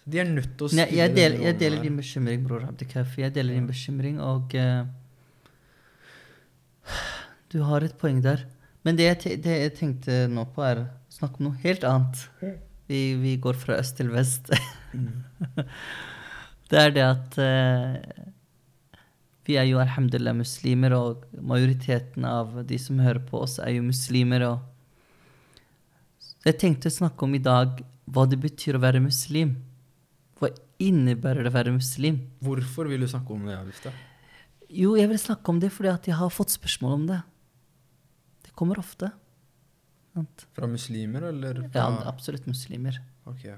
De 0.08 0.20
er 0.22 0.28
nødt 0.30 0.54
til 0.56 0.68
å 0.68 0.70
spille 0.72 0.96
jeg, 0.96 1.12
deler, 1.16 1.42
jeg 1.44 1.56
deler 1.60 1.82
din 1.84 1.98
bekymring, 2.00 2.44
bror 2.46 2.64
Abdikaf. 2.64 3.18
Jeg 3.20 3.34
deler 3.34 3.58
din 3.58 3.66
bekymring, 3.68 4.20
og 4.24 4.54
uh, 4.56 4.86
Du 7.52 7.60
har 7.68 7.84
et 7.84 7.98
poeng 8.00 8.22
der. 8.24 8.46
Men 8.86 8.96
det 8.96 9.08
jeg, 9.08 9.42
det 9.44 9.58
jeg 9.64 9.74
tenkte 9.76 10.22
nå 10.32 10.46
på, 10.54 10.64
er 10.64 10.80
å 10.80 10.86
snakke 11.12 11.42
om 11.42 11.50
noe 11.50 11.60
helt 11.64 11.84
annet. 11.84 12.24
Vi, 12.88 13.02
vi 13.20 13.34
går 13.36 13.58
fra 13.60 13.76
øst 13.82 13.98
til 13.98 14.08
vest. 14.14 14.48
det 16.70 16.80
er 16.80 16.96
det 16.96 17.04
at 17.04 17.38
uh, 17.42 18.00
vi 19.48 19.58
er 19.60 19.68
jo 19.68 19.80
alhamdulillah 19.84 20.36
muslimer, 20.40 20.96
og 20.96 21.28
majoriteten 21.36 22.24
av 22.28 22.62
de 22.68 22.80
som 22.80 23.04
hører 23.04 23.20
på 23.28 23.44
oss, 23.44 23.58
er 23.60 23.76
jo 23.76 23.84
muslimer. 23.84 24.44
og 24.48 24.58
jeg 26.48 26.56
tenkte 26.60 26.88
å 26.88 26.94
snakke 26.94 27.26
om 27.26 27.34
i 27.36 27.44
dag 27.44 27.80
hva 28.12 28.24
det 28.28 28.38
betyr 28.40 28.78
å 28.78 28.82
være 28.82 29.02
muslim. 29.04 29.56
Hva 30.38 30.50
innebærer 30.82 31.44
det 31.44 31.52
å 31.52 31.56
være 31.56 31.74
muslim? 31.74 32.20
Hvorfor 32.44 32.88
vil 32.90 33.04
du 33.04 33.08
snakke 33.10 33.34
om 33.34 33.46
det, 33.48 33.56
Alifta? 33.58 33.92
Jo, 34.68 34.94
jeg 34.98 35.08
vil 35.10 35.20
snakke 35.20 35.52
om 35.52 35.60
det 35.62 35.70
fordi 35.74 35.90
at 35.92 36.08
jeg 36.10 36.18
har 36.18 36.32
fått 36.32 36.52
spørsmål 36.54 36.98
om 36.98 37.06
det. 37.08 37.22
Det 38.46 38.52
kommer 38.58 38.80
ofte. 38.80 39.10
Sant? 40.14 40.44
Fra 40.56 40.68
muslimer, 40.70 41.30
eller? 41.30 41.64
Ja, 41.68 41.88
Fra... 41.88 42.10
absolutt 42.10 42.46
muslimer. 42.48 43.00
Okay. 43.28 43.56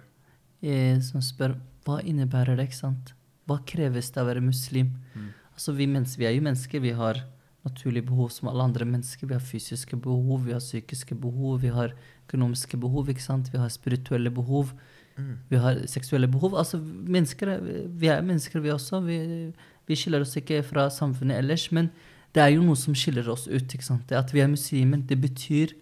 Jeg, 0.64 1.02
Som 1.06 1.24
spør 1.24 1.56
hva 1.86 2.00
innebærer 2.04 2.58
det, 2.58 2.70
ikke 2.70 2.82
sant? 2.82 3.14
Hva 3.48 3.58
kreves 3.66 4.12
det 4.14 4.22
å 4.22 4.28
være 4.28 4.44
muslim? 4.44 4.92
Mm. 5.14 5.30
Altså, 5.54 5.74
vi, 5.76 5.86
vi 5.90 6.28
er 6.28 6.36
jo 6.36 6.46
mennesker. 6.46 6.82
Vi 6.84 6.94
har 6.96 7.22
naturlige 7.66 8.08
behov 8.08 8.30
som 8.32 8.48
alle 8.48 8.64
andre 8.64 8.86
mennesker. 8.88 9.28
Vi 9.28 9.36
har 9.36 9.44
fysiske 9.44 9.98
behov, 10.00 10.46
vi 10.46 10.54
har 10.54 10.62
psykiske 10.62 11.16
behov, 11.20 11.60
vi 11.64 11.72
har 11.74 11.94
økonomiske 12.30 12.78
behov, 12.80 13.06
vi 13.10 13.58
har 13.58 13.68
spirituelle 13.68 14.30
behov. 14.30 14.70
Mm. 15.18 15.38
Vi 15.50 15.56
har 15.56 15.80
seksuelle 15.86 16.28
behov. 16.30 16.54
Altså, 16.56 16.78
mennesker, 16.78 17.48
er- 17.48 17.88
vi 17.88 18.06
er 18.08 18.22
mennesker, 18.22 18.60
vi 18.60 18.70
også. 18.70 19.00
Vi, 19.04 19.52
vi 19.86 19.94
skiller 19.96 20.20
oss 20.22 20.36
ikke 20.36 20.62
fra 20.62 20.88
samfunnet 20.90 21.36
ellers. 21.38 21.70
Men 21.72 21.90
det 22.34 22.42
er 22.42 22.54
jo 22.54 22.62
noe 22.62 22.76
som 22.76 22.94
skiller 22.94 23.28
oss 23.28 23.48
ut. 23.48 23.66
ikke 23.74 23.84
sant? 23.84 24.06
Det 24.08 24.16
at 24.16 24.32
vi 24.32 24.40
er 24.40 24.48
muslimer, 24.48 25.02
det 25.06 25.20
betyr 25.20 25.74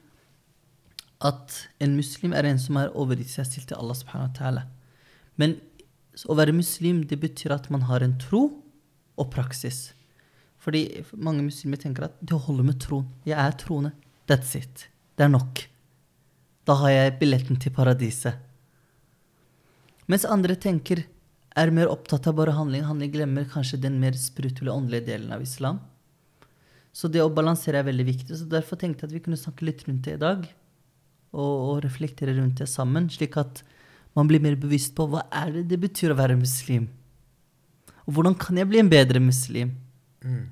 at 1.20 1.68
en 1.82 1.96
muslim 1.98 2.32
er 2.32 2.46
en 2.46 2.58
som 2.58 2.76
er 2.78 2.92
overgitt 2.94 3.30
seg 3.32 3.46
til 3.66 3.76
Allah 3.76 3.94
subhanahu 3.98 4.30
wa 4.30 4.34
ta'ala. 4.38 4.62
Men 5.36 5.56
å 6.26 6.34
være 6.38 6.54
muslim, 6.54 7.02
det 7.06 7.18
betyr 7.20 7.52
at 7.54 7.70
man 7.70 7.82
har 7.82 8.00
en 8.02 8.16
tro 8.18 8.62
og 9.18 9.30
praksis. 9.30 9.92
Fordi 10.58 11.04
mange 11.16 11.42
muslimer 11.42 11.76
tenker 11.78 12.04
at 12.08 12.14
det 12.22 12.38
holder 12.46 12.64
med 12.64 12.78
troen. 12.82 13.06
Jeg 13.26 13.38
er 13.38 13.54
troende. 13.58 13.92
That's 14.30 14.54
it. 14.58 14.88
Det 15.18 15.24
er 15.26 15.28
nok. 15.34 15.66
Da 16.68 16.76
har 16.82 16.92
jeg 16.92 17.16
billetten 17.22 17.56
til 17.56 17.72
paradiset. 17.72 18.36
Mens 20.08 20.26
andre 20.28 20.56
tenker, 20.60 21.06
er 21.58 21.72
mer 21.74 21.88
opptatt 21.90 22.28
av 22.28 22.36
bare 22.38 22.52
handling. 22.54 22.84
Handling 22.84 23.12
glemmer 23.14 23.48
kanskje 23.48 23.80
den 23.80 23.96
mer 24.02 24.16
spirituelle, 24.20 24.74
åndelige 24.74 25.08
delen 25.08 25.32
av 25.34 25.42
islam. 25.42 25.80
Så 26.92 27.08
det 27.12 27.22
å 27.24 27.32
balansere 27.32 27.80
er 27.80 27.88
veldig 27.88 28.06
viktig. 28.06 28.36
Så 28.36 28.46
derfor 28.50 28.78
tenkte 28.78 29.04
jeg 29.04 29.10
at 29.10 29.16
vi 29.16 29.22
kunne 29.24 29.40
snakke 29.40 29.66
litt 29.66 29.86
rundt 29.88 30.04
det 30.06 30.18
i 30.18 30.22
dag. 30.22 30.44
Og, 31.32 31.54
og 31.70 31.80
reflektere 31.84 32.36
rundt 32.36 32.60
det 32.60 32.68
sammen, 32.70 33.08
slik 33.12 33.36
at 33.40 33.64
man 34.16 34.28
blir 34.28 34.42
mer 34.44 34.56
bevisst 34.60 34.94
på 34.96 35.08
hva 35.10 35.24
er 35.34 35.52
det 35.56 35.66
det 35.72 35.80
betyr 35.82 36.14
å 36.14 36.20
være 36.20 36.38
muslim. 36.40 36.88
Og 38.06 38.16
hvordan 38.16 38.36
kan 38.40 38.60
jeg 38.60 38.68
bli 38.68 38.80
en 38.80 38.92
bedre 38.92 39.20
muslim? 39.24 39.74
Mm. 40.24 40.46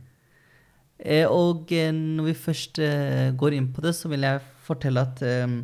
Eh, 0.96 1.28
og 1.28 1.72
eh, 1.76 1.92
når 1.92 2.30
vi 2.30 2.36
først 2.48 2.80
eh, 2.84 3.32
går 3.36 3.56
inn 3.56 3.70
på 3.72 3.84
det, 3.84 3.96
så 3.96 4.08
vil 4.12 4.24
jeg 4.28 4.44
fortelle 4.68 5.04
at 5.08 5.24
eh, 5.24 5.56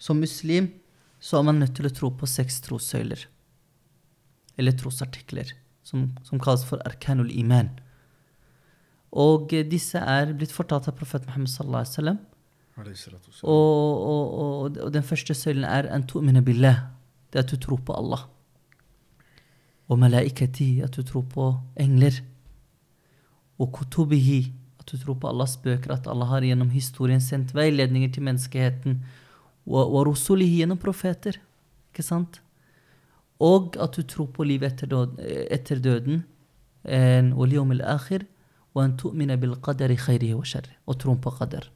som 0.00 0.20
muslim 0.20 0.70
så 1.20 1.38
er 1.38 1.46
man 1.50 1.60
nødt 1.60 1.76
til 1.76 1.86
å 1.86 1.92
tro 1.92 2.08
på 2.16 2.28
seks 2.28 2.62
trossøyler. 2.64 3.26
Eller 4.56 4.76
trosartikler, 4.76 5.52
som, 5.84 6.08
som 6.24 6.40
kalles 6.40 6.64
for 6.68 6.80
arkanul 6.88 7.30
iman. 7.36 7.68
Og 9.10 9.52
eh, 9.56 9.66
disse 9.66 10.00
er 10.00 10.32
blitt 10.38 10.54
fortalt 10.54 10.88
av 10.88 10.96
profet 10.98 11.26
Muhammad 11.28 11.52
sallallahu 11.52 11.84
alaihi 11.84 11.94
wasallam. 11.94 12.20
Og, 13.44 14.04
Og, 14.40 14.76
og, 14.78 14.92
den 14.94 15.04
første 15.04 15.34
søylen 15.36 15.66
er 15.68 15.90
billah. 16.46 16.86
Det 17.30 17.44
at 17.44 17.50
du 17.50 17.56
tror 17.60 17.82
på 17.84 17.94
Allah. 17.94 18.24
Og 19.90 19.98
malaikati, 19.98 20.80
at 20.80 20.96
du 20.96 21.02
tror 21.02 21.26
på 21.28 21.50
engler. 21.76 22.22
Og 23.58 23.72
kutubihi, 23.72 24.52
at 24.80 24.88
du 24.88 24.96
tror 24.96 25.18
på 25.20 25.28
Allahs 25.28 25.56
bøker, 25.56 25.92
at 25.92 26.06
Allah 26.06 26.26
har 26.26 26.46
gjennom 26.46 26.70
historien 26.70 27.20
sendt 27.20 27.54
veiledninger 27.54 28.08
til 28.14 28.22
menneskeheten. 28.22 29.02
Gjennom 29.66 30.78
profeter. 30.78 31.36
Ikke 31.92 32.02
sant? 32.06 32.40
Og 33.40 33.76
at 33.80 33.96
du 33.96 34.02
tror 34.02 34.28
på 34.34 34.44
livet 34.44 34.72
etter, 34.74 34.86
død, 34.86 35.18
etter 35.50 35.80
døden. 35.80 36.24
En- 36.84 37.32
Og. 40.86 40.98
Troen 40.98 41.20
på 41.20 41.30
qadr. 41.38 41.68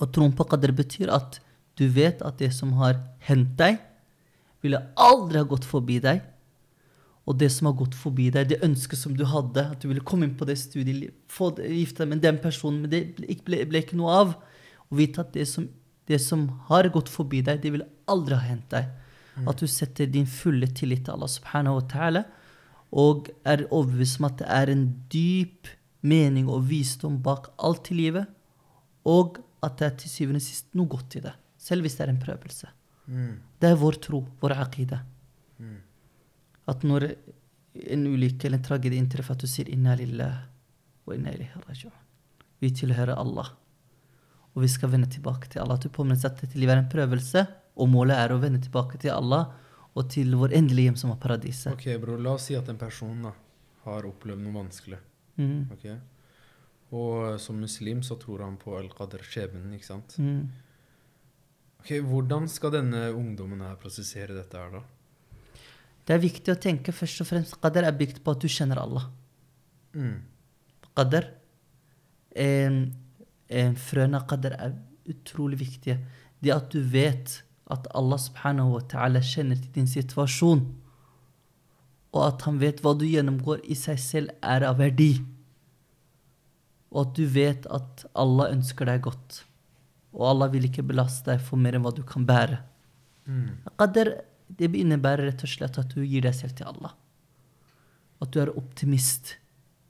Og 0.00 0.12
troen 0.12 0.32
på 0.32 0.44
qadr 0.48 0.72
betyr 0.72 1.10
at 1.12 1.40
du 1.76 1.88
vet 1.88 2.20
at 2.22 2.38
det 2.38 2.52
som 2.52 2.72
har 2.72 2.98
hendt 3.20 3.56
deg, 3.56 3.78
ville 4.62 4.80
aldri 4.96 5.38
ha 5.38 5.44
gått 5.44 5.64
forbi 5.64 5.98
deg. 6.00 6.20
Og 7.26 7.38
det 7.38 7.50
som 7.52 7.66
har 7.66 7.74
gått 7.78 7.94
forbi 7.94 8.30
deg, 8.30 8.48
det 8.48 8.62
ønsket 8.64 8.98
som 8.98 9.14
du 9.16 9.24
hadde, 9.24 9.70
at 9.70 9.80
du 9.80 9.88
ville 9.88 10.00
komme 10.04 10.24
inn 10.24 10.34
på 10.36 10.44
det 10.48 10.58
studiet, 10.58 11.12
få 11.28 11.52
gifte 11.56 12.02
deg 12.02 12.08
med 12.08 12.20
den 12.22 12.38
personen, 12.38 12.82
men 12.82 12.90
det 12.90 13.16
ble, 13.16 13.64
ble 13.64 13.78
ikke 13.84 13.96
noe 13.96 14.10
av. 14.10 14.34
Og 14.90 14.98
vite 14.98 15.20
at 15.20 15.32
det 15.32 15.46
som, 15.48 15.68
det 16.10 16.18
som 16.22 16.48
har 16.68 16.88
gått 16.92 17.10
forbi 17.12 17.42
deg, 17.46 17.62
det 17.62 17.72
vil 17.76 17.86
aldri 18.10 18.36
ha 18.38 18.46
hendt 18.48 18.70
deg. 18.74 18.90
At 19.48 19.62
du 19.62 19.68
setter 19.70 20.10
din 20.10 20.26
fulle 20.28 20.68
tillit 20.76 21.06
til 21.06 21.14
Allah 21.14 21.30
subhanahu 21.30 21.78
wa 21.78 21.84
ta'ala, 21.92 22.24
og 22.90 23.30
er 23.46 23.68
overbevist 23.70 24.18
om 24.20 24.26
at 24.28 24.40
det 24.40 24.48
er 24.50 24.72
en 24.72 24.84
dyp 25.12 25.70
mening 26.02 26.48
og 26.50 26.66
visdom 26.68 27.20
bak 27.22 27.52
alt 27.62 27.92
i 27.92 27.98
livet, 28.00 28.26
og 29.06 29.38
at 29.64 29.78
det 29.78 29.86
er 29.86 29.96
til 30.02 30.12
syvende 30.12 30.40
og 30.42 30.46
sist 30.46 30.74
noe 30.76 30.90
godt 30.90 31.16
i 31.20 31.24
det, 31.24 31.32
selv 31.60 31.86
hvis 31.86 31.96
det 31.98 32.06
er 32.06 32.12
en 32.12 32.22
prøvelse. 32.22 32.70
Mm. 33.06 33.34
Det 33.60 33.70
er 33.70 33.80
vår 33.80 34.00
tro, 34.02 34.24
vår 34.42 34.56
aqida. 34.64 35.00
Mm. 35.60 35.78
At 36.70 36.84
når 36.86 37.10
en 37.94 38.06
ulykke 38.10 38.48
eller 38.48 38.58
en 38.58 38.66
tragedie 38.66 39.00
inntreffer, 39.00 39.36
at 39.36 39.44
du 39.44 39.48
sier 39.50 39.68
'inna 39.70 39.94
lillah 39.94 40.34
wa 41.06 41.14
inna 41.14 41.32
ilayhi 41.34 41.62
raji'un'. 41.68 42.06
Vi 42.60 42.70
tilhører 42.70 43.14
Allah. 43.14 43.54
Og 44.56 44.64
vi 44.64 44.70
skal 44.70 44.90
vende 44.92 45.08
tilbake 45.10 45.50
til 45.50 45.62
Allah. 45.62 45.78
Du 45.78 45.88
påminner 45.94 46.18
seg 46.18 46.32
at 46.32 46.44
dette 46.44 46.58
livet 46.58 46.74
er 46.74 46.82
en 46.82 46.92
prøvelse, 46.92 47.44
og 47.80 47.90
målet 47.90 48.18
er 48.18 48.34
å 48.34 48.40
vende 48.42 48.60
tilbake 48.62 48.98
til 49.00 49.14
Allah 49.14 49.52
og 49.98 50.06
til 50.10 50.34
vår 50.38 50.54
endelige 50.58 50.90
hjem, 50.90 50.98
som 50.98 51.12
er 51.14 51.20
paradiset. 51.22 51.72
Ok, 51.74 51.86
bror, 52.02 52.20
la 52.22 52.34
oss 52.36 52.48
si 52.50 52.56
at 52.58 52.68
en 52.70 52.78
person 52.78 53.26
da, 53.26 53.32
har 53.86 54.06
opplevd 54.06 54.42
noe 54.42 54.54
vanskelig. 54.54 54.98
Mm. 55.40 55.70
ok? 55.74 55.86
Og 56.94 57.38
som 57.42 57.58
muslim 57.62 58.02
så 58.06 58.16
tror 58.20 58.44
han 58.44 58.58
på 58.60 58.74
al-qadr, 58.78 59.22
skjebnen, 59.26 59.70
ikke 59.76 59.88
sant? 59.88 60.16
Mm. 60.18 60.48
Ok, 61.80 61.92
Hvordan 62.06 62.48
skal 62.50 62.74
denne 62.74 63.08
ungdommen 63.16 63.62
her 63.64 63.78
prosessere 63.80 64.36
dette 64.36 64.58
her, 64.58 64.78
da? 64.78 64.82
Det 66.06 66.16
er 66.16 66.22
viktig 66.22 66.52
å 66.52 66.58
tenke 66.60 66.94
først 66.94 67.22
og 67.22 67.28
fremst 67.28 67.56
qadr 67.62 67.86
er 67.86 67.96
bygd 67.96 68.18
på 68.24 68.34
at 68.34 68.42
du 68.42 68.50
kjenner 68.50 68.80
Allah. 68.82 69.06
Mm. 69.94 70.18
Qadr 70.98 71.28
en, 72.40 72.80
en 73.50 73.76
Frøene 73.78 74.20
av 74.20 74.28
qadar 74.30 74.56
er 74.56 74.76
utrolig 75.10 75.60
viktige. 75.60 75.98
Det 76.40 76.52
at 76.54 76.70
du 76.72 76.80
vet 76.80 77.40
at 77.70 77.86
Allah 77.94 78.18
subhanahu 78.18 78.76
wa 78.76 78.84
ta'ala 78.92 79.22
kjenner 79.22 79.58
til 79.58 79.74
din 79.74 79.90
situasjon, 79.90 80.64
og 82.10 82.22
at 82.26 82.42
han 82.46 82.58
vet 82.58 82.80
hva 82.82 82.96
du 82.98 83.04
gjennomgår 83.06 83.62
i 83.70 83.76
seg 83.78 84.00
selv, 84.02 84.32
er 84.42 84.66
av 84.66 84.80
verdi. 84.80 85.12
Og 86.90 87.04
at 87.04 87.12
du 87.18 87.22
vet 87.30 87.68
at 87.70 88.02
Allah 88.18 88.50
ønsker 88.56 88.88
deg 88.90 89.04
godt. 89.04 89.44
Og 90.16 90.24
Allah 90.32 90.50
vil 90.50 90.66
ikke 90.66 90.86
belaste 90.86 91.30
deg 91.30 91.44
for 91.46 91.60
mer 91.60 91.78
enn 91.78 91.84
hva 91.86 91.92
du 91.94 92.02
kan 92.06 92.26
bære. 92.26 92.58
Mm. 93.30 93.62
Qadr 93.78 94.10
det 94.58 94.70
innebærer 94.74 95.28
rett 95.28 95.44
og 95.46 95.52
slett 95.52 95.78
at 95.78 95.92
du 95.94 96.02
gir 96.02 96.24
deg 96.26 96.34
selv 96.34 96.56
til 96.58 96.70
Allah. 96.72 96.96
At 98.20 98.32
du 98.34 98.40
er 98.42 98.50
optimist. 98.58 99.36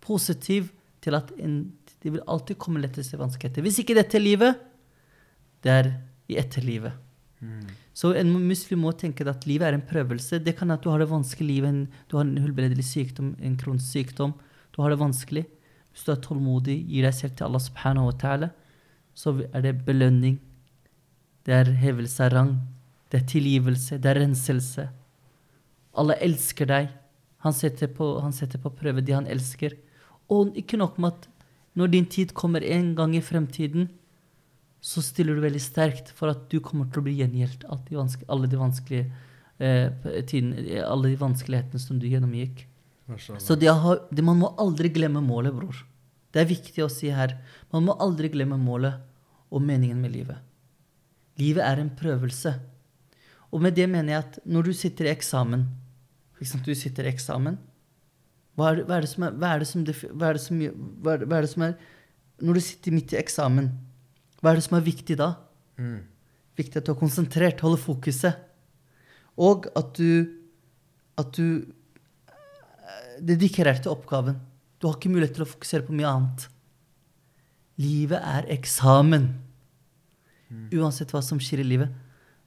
Positiv 0.04 0.68
til 1.00 1.16
at 1.16 1.32
en, 1.40 1.72
det 2.02 2.12
vil 2.14 2.24
alltid 2.26 2.58
komme 2.58 2.80
lettest 2.80 3.14
og 3.14 3.26
vanskeligheter. 3.26 3.64
Hvis 3.66 3.78
ikke 3.82 3.96
dette 3.98 4.20
livet, 4.20 4.56
det 5.64 5.72
er 5.74 5.90
i 6.30 6.38
etterlivet. 6.40 6.94
Mm. 7.40 7.68
Så 7.96 8.14
en 8.16 8.30
muslim 8.48 8.82
må 8.84 8.92
tenke 8.96 9.26
at 9.28 9.46
livet 9.48 9.68
er 9.68 9.76
en 9.76 9.84
prøvelse. 9.84 10.38
Det 10.40 10.54
kan 10.56 10.68
være 10.68 10.78
at 10.80 10.84
du 10.84 10.90
har 10.92 11.02
det 11.02 11.10
vanskelig 11.10 11.46
livet, 11.48 11.68
en- 11.68 11.88
du 12.08 12.16
har 12.16 12.24
en 12.24 12.38
hulbredelig 12.38 12.84
sykdom, 12.84 13.34
en 13.40 13.56
kronisk 13.56 13.92
sykdom. 13.92 14.32
Du 14.72 14.82
har 14.82 14.90
det 14.90 14.98
vanskelig. 14.98 15.44
Hvis 15.92 16.04
du 16.04 16.12
er 16.12 16.20
tålmodig, 16.22 16.86
gir 16.88 17.02
deg 17.02 17.14
selv 17.14 17.36
til 17.36 17.44
Allah 17.44 17.60
subhanahu 17.60 18.06
wa 18.06 18.12
ta'ala, 18.12 18.50
så 19.14 19.34
er 19.52 19.60
det 19.60 19.84
belønning. 19.84 20.38
Det 21.44 21.52
er 21.52 21.72
hevelse 21.74 22.20
av 22.24 22.32
rang. 22.32 22.52
Det 23.10 23.22
er 23.22 23.26
tilgivelse. 23.26 23.98
Det 24.00 24.06
er 24.06 24.20
renselse. 24.20 24.88
Alle 25.98 26.14
elsker 26.22 26.66
deg. 26.66 26.88
Han 27.38 27.52
setter, 27.52 27.88
på, 27.88 28.20
han 28.20 28.32
setter 28.32 28.58
på 28.58 28.70
prøve 28.70 29.02
de 29.04 29.12
han 29.12 29.26
elsker. 29.26 29.74
Og 30.30 30.54
ikke 30.56 30.78
nok 30.78 30.98
med 30.98 31.12
at 31.12 31.28
når 31.78 31.92
din 31.92 32.06
tid 32.10 32.34
kommer 32.34 32.64
en 32.66 32.94
gang 32.98 33.14
i 33.16 33.22
fremtiden, 33.22 33.88
så 34.80 35.02
stiller 35.04 35.36
du 35.36 35.44
veldig 35.44 35.60
sterkt 35.62 36.10
for 36.16 36.32
at 36.32 36.46
du 36.50 36.58
kommer 36.64 36.88
til 36.88 37.02
å 37.02 37.06
bli 37.06 37.18
gjengjeldt 37.20 37.66
alt 37.68 37.90
alle 37.92 38.48
de 38.48 38.58
vanskelige 38.58 39.10
eh, 39.60 40.22
tiden, 40.26 40.54
alle 40.86 41.12
de 41.12 41.20
vanskelighetene 41.20 41.82
som 41.82 42.00
du 42.00 42.08
gjennomgikk. 42.08 42.64
Så 43.42 43.56
det 43.58 43.68
har, 43.68 44.04
det, 44.10 44.22
man 44.24 44.38
må 44.40 44.52
aldri 44.60 44.88
glemme 44.94 45.20
målet, 45.24 45.52
bror. 45.54 45.82
Det 46.30 46.42
er 46.42 46.50
viktig 46.50 46.84
å 46.84 46.90
si 46.92 47.10
her. 47.12 47.34
Man 47.74 47.88
må 47.88 47.96
aldri 47.98 48.30
glemme 48.30 48.58
målet 48.60 49.02
og 49.50 49.62
meningen 49.66 49.98
med 50.00 50.14
livet. 50.14 50.38
Livet 51.40 51.66
er 51.66 51.82
en 51.82 51.90
prøvelse. 51.98 52.54
Og 53.50 53.62
med 53.64 53.74
det 53.74 53.88
mener 53.90 54.14
jeg 54.14 54.24
at 54.24 54.38
når 54.46 54.70
du 54.70 54.74
sitter 54.78 55.08
i 55.08 55.14
eksamen 55.14 55.66
liksom 56.40 56.62
Du 56.64 56.72
sitter 56.72 57.04
i 57.04 57.10
eksamen. 57.12 57.58
Hva 58.60 58.70
er, 58.72 59.00
det- 59.00 59.08
som 61.50 61.62
er, 61.64 61.74
Når 62.40 62.54
du 62.54 62.60
sitter 62.60 62.92
midt 62.92 63.12
i 63.12 63.18
eksamen, 63.20 63.70
hva 64.42 64.50
er 64.52 64.54
det 64.60 64.64
som 64.64 64.76
er 64.78 64.84
viktig 64.84 65.16
da? 65.16 65.34
Mm. 65.78 66.00
Viktig 66.56 66.76
at 66.76 66.84
du 66.84 66.92
er 66.92 67.00
konsentrert, 67.00 67.60
holder 67.60 67.80
fokuset. 67.80 68.36
Og 69.38 69.66
at 69.76 69.94
du 69.94 70.36
At 71.18 71.32
du 71.36 71.66
eh, 72.28 73.16
dedikerer 73.20 73.74
deg 73.74 73.82
til 73.82 73.92
oppgaven. 73.92 74.38
Du 74.80 74.86
har 74.88 74.94
ikke 74.96 75.10
mulighet 75.12 75.34
til 75.36 75.44
å 75.44 75.50
fokusere 75.50 75.84
på 75.84 75.92
mye 75.92 76.08
annet. 76.08 76.46
Livet 77.80 78.22
er 78.24 78.46
eksamen. 78.54 79.26
Uansett 80.72 81.12
hva 81.12 81.20
som 81.22 81.38
skjer 81.38 81.60
i 81.60 81.66
livet. 81.68 81.92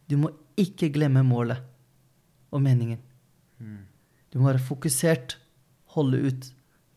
Du 0.10 0.17
må 0.17 0.32
ikke 0.58 0.89
glemme 0.93 1.22
målet 1.25 1.62
og 2.53 2.62
meningen. 2.65 2.98
Mm. 3.62 3.86
Du 4.34 4.39
må 4.39 4.50
være 4.50 4.63
fokusert, 4.65 5.38
holde 5.95 6.19
ut, 6.29 6.50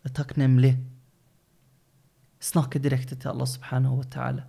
være 0.04 0.14
takknemlig. 0.20 0.74
Snakke 2.42 2.78
direkte 2.82 3.16
til 3.18 3.32
Allah 3.32 3.48
subhanahu 3.48 4.00
wa 4.02 4.08
ta'ala. 4.12 4.42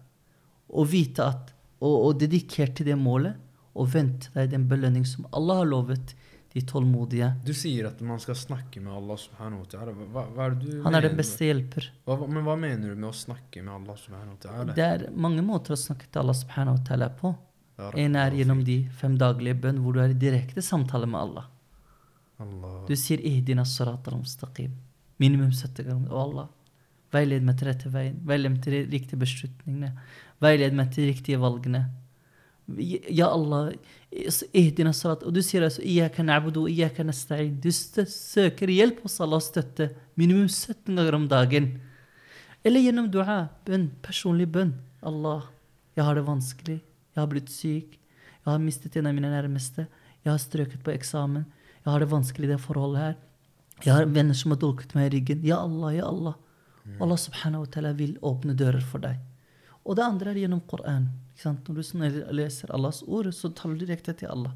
Og 0.69 0.89
vite 0.91 1.23
at 1.33 1.53
Og, 1.79 2.07
og 2.07 2.15
dedikert 2.19 2.71
til 2.79 2.87
det 2.87 2.95
målet, 2.97 3.35
og 3.77 3.85
vente 3.93 4.31
deg 4.33 4.47
den 4.49 4.63
belønning 4.65 5.03
som 5.05 5.27
Allah 5.37 5.59
har 5.59 5.67
lovet 5.69 6.15
de 6.55 6.61
tålmodige. 6.65 7.27
Du 7.45 7.51
sier 7.53 7.85
at 7.91 7.99
man 8.01 8.17
skal 8.19 8.33
snakke 8.33 8.81
med 8.81 8.95
Allah 8.97 9.19
subhanahu 9.21 9.59
wa 9.61 9.67
ta'ala. 9.69 9.93
Hva, 9.93 10.23
hva 10.33 10.47
er 10.47 10.55
det 10.55 10.71
du 10.71 10.79
Han 10.81 10.95
er 10.97 11.05
den 11.05 11.17
beste 11.19 11.45
hjelper. 11.45 11.91
Hva, 12.07 12.15
hva- 12.17 12.29
men 12.33 12.43
hva 12.47 12.55
mener 12.57 12.95
du 12.95 12.95
med 12.97 13.11
å 13.11 13.13
snakke 13.13 13.61
med 13.61 13.75
Allah 13.75 13.95
subhanahu 14.01 14.33
wa 14.33 14.41
ta'ala? 14.47 14.73
Det 14.79 14.87
er 14.87 15.05
mange 15.13 15.43
måter 15.45 15.75
å 15.75 15.77
snakke 15.77 16.09
til 16.09 16.23
Allah 16.23 16.37
subhanahu 16.41 16.79
wa 16.79 16.83
ta'ala 16.89 17.09
på. 17.21 17.35
En 17.93 18.15
er 18.23 18.31
gjennom 18.39 18.63
de 18.65 18.79
fem 18.97 19.19
daglige 19.21 19.53
bønn, 19.61 19.77
hvor 19.85 19.93
du 19.93 20.01
er 20.01 20.09
i 20.09 20.17
direkte 20.17 20.63
samtale 20.65 21.05
med 21.05 21.19
Allah. 21.21 21.45
Allah. 22.39 22.85
Du 22.87 22.95
sier 22.95 23.19
'ihdina 23.19 23.65
sarat 23.65 24.07
al-mustaqim'. 24.07 24.75
Minimum 25.19 25.51
70 25.51 25.83
ganger. 25.83 26.11
Og 26.11 26.19
Allah, 26.21 26.47
veiled 27.11 27.43
meg 27.43 27.57
til 27.57 27.67
rette 27.67 27.89
veien. 27.89 28.19
Veiled 28.25 28.51
meg 28.51 28.61
til 28.61 28.73
de 28.73 28.81
riktige 28.91 29.19
beslutningene. 29.19 29.93
Veiled 30.41 30.73
meg 30.73 30.91
til 30.91 31.03
de 31.03 31.13
riktige 31.13 31.39
valgene. 31.41 31.89
Ja, 33.09 33.29
Allah, 33.31 33.71
ihdina 34.53 34.91
sarat. 34.93 35.23
Og 35.23 35.33
du 35.33 35.41
sier 35.41 35.63
altså 35.63 35.81
'Iyaka 35.81 36.23
na'budu 36.23 36.63
wa 36.63 36.69
iyyaka 36.69 37.03
nasta'in'. 37.03 37.59
Du 37.61 37.71
søker 37.71 38.67
hjelp 38.67 39.01
hos 39.01 39.21
Allah 39.21 39.35
og 39.35 39.41
støtte 39.41 39.95
minimum 40.15 40.47
17 40.47 40.95
ganger 40.95 41.15
om 41.15 41.27
dagen. 41.27 41.81
Eller 42.63 42.81
gjennom 42.81 43.09
dua, 43.09 43.49
bønn, 43.65 43.91
personlig 44.03 44.51
bønn. 44.51 44.73
Allah, 45.01 45.47
jeg 45.95 46.05
har 46.05 46.15
det 46.15 46.25
vanskelig. 46.25 46.81
Jeg 47.15 47.21
har 47.21 47.27
blitt 47.27 47.49
syk. 47.49 47.97
Jeg 48.45 48.51
har 48.51 48.59
mistet 48.59 48.95
en 48.97 49.07
av 49.07 49.15
mine 49.15 49.31
nærmeste. 49.31 49.87
Jeg 50.23 50.31
har 50.31 50.37
strøket 50.37 50.83
på 50.83 50.91
eksamen. 50.91 51.45
Jeg 51.87 51.93
har 51.93 52.03
det 52.03 52.09
vanskelig 52.11 52.49
i 52.49 52.51
det 52.51 52.59
forholdet 52.59 52.99
her. 52.99 53.13
Jeg 53.85 53.93
har 53.95 54.09
venner 54.11 54.35
som 54.35 54.51
har 54.51 54.59
dolket 54.59 54.91
meg 54.97 55.05
i 55.07 55.11
ryggen. 55.13 55.45
Ja, 55.47 55.61
Allah, 55.63 55.93
ja, 55.95 56.09
Allah. 56.09 56.33
Allah 56.99 57.15
subhanahu 57.15 57.63
wa 57.63 57.69
ta'ala 57.71 57.93
vil 57.95 58.17
åpne 58.27 58.55
dører 58.59 58.83
for 58.83 58.99
deg. 58.99 59.21
Og 59.87 59.95
det 59.95 60.03
andre 60.03 60.33
er 60.33 60.41
gjennom 60.41 60.65
Koran. 60.67 61.07
Når 61.39 62.11
du 62.11 62.19
leser 62.35 62.75
Allahs 62.75 62.99
ord, 63.07 63.31
så 63.31 63.53
taler 63.55 63.79
du 63.79 63.85
direkte 63.85 64.17
til 64.19 64.33
Allah. 64.33 64.51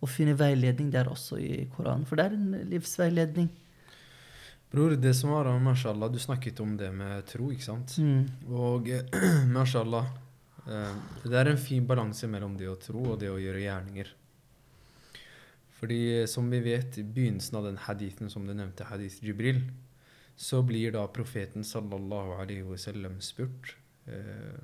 Og 0.00 0.08
finner 0.08 0.40
veiledning 0.40 0.88
der 0.96 1.12
også 1.12 1.36
i 1.44 1.68
Koranen. 1.76 2.08
For 2.08 2.16
det 2.16 2.24
er 2.24 2.38
en 2.38 2.56
livsveiledning. 2.72 3.52
Bror, 4.72 4.96
det 4.96 5.12
som 5.20 5.36
var, 5.36 5.52
mashallah, 5.60 6.08
du 6.08 6.18
snakket 6.18 6.64
om 6.64 6.72
det 6.80 6.88
med 6.96 7.28
tro, 7.28 7.52
ikke 7.52 7.68
sant? 7.68 7.98
Mm. 8.00 8.24
Og 8.48 8.88
mashallah, 9.60 10.08
eh, 10.64 10.96
det 11.28 11.36
er 11.36 11.52
en 11.52 11.60
fin 11.60 11.84
balanse 11.84 12.32
mellom 12.32 12.56
det 12.56 12.72
å 12.72 12.80
tro 12.80 13.10
og 13.12 13.20
det 13.20 13.28
å 13.28 13.36
gjøre 13.38 13.68
gjerninger. 13.68 14.16
Fordi 15.84 16.20
eh, 16.20 16.26
som 16.26 16.46
vi 16.48 16.62
vet, 16.64 16.96
i 16.98 17.02
begynnelsen 17.04 17.58
av 17.58 17.66
den 17.66 17.76
hadithen 17.76 18.30
som 18.32 18.46
du 18.48 18.54
nevnte, 18.56 18.86
hadith 18.88 19.18
Jibril, 19.20 19.58
så 20.34 20.62
blir 20.64 20.94
da 20.94 21.02
profeten 21.12 21.60
sallallahu 21.60 22.38
alaihi 22.40 22.64
wasallam 22.64 23.18
spurt 23.20 23.74
eh, 24.08 24.62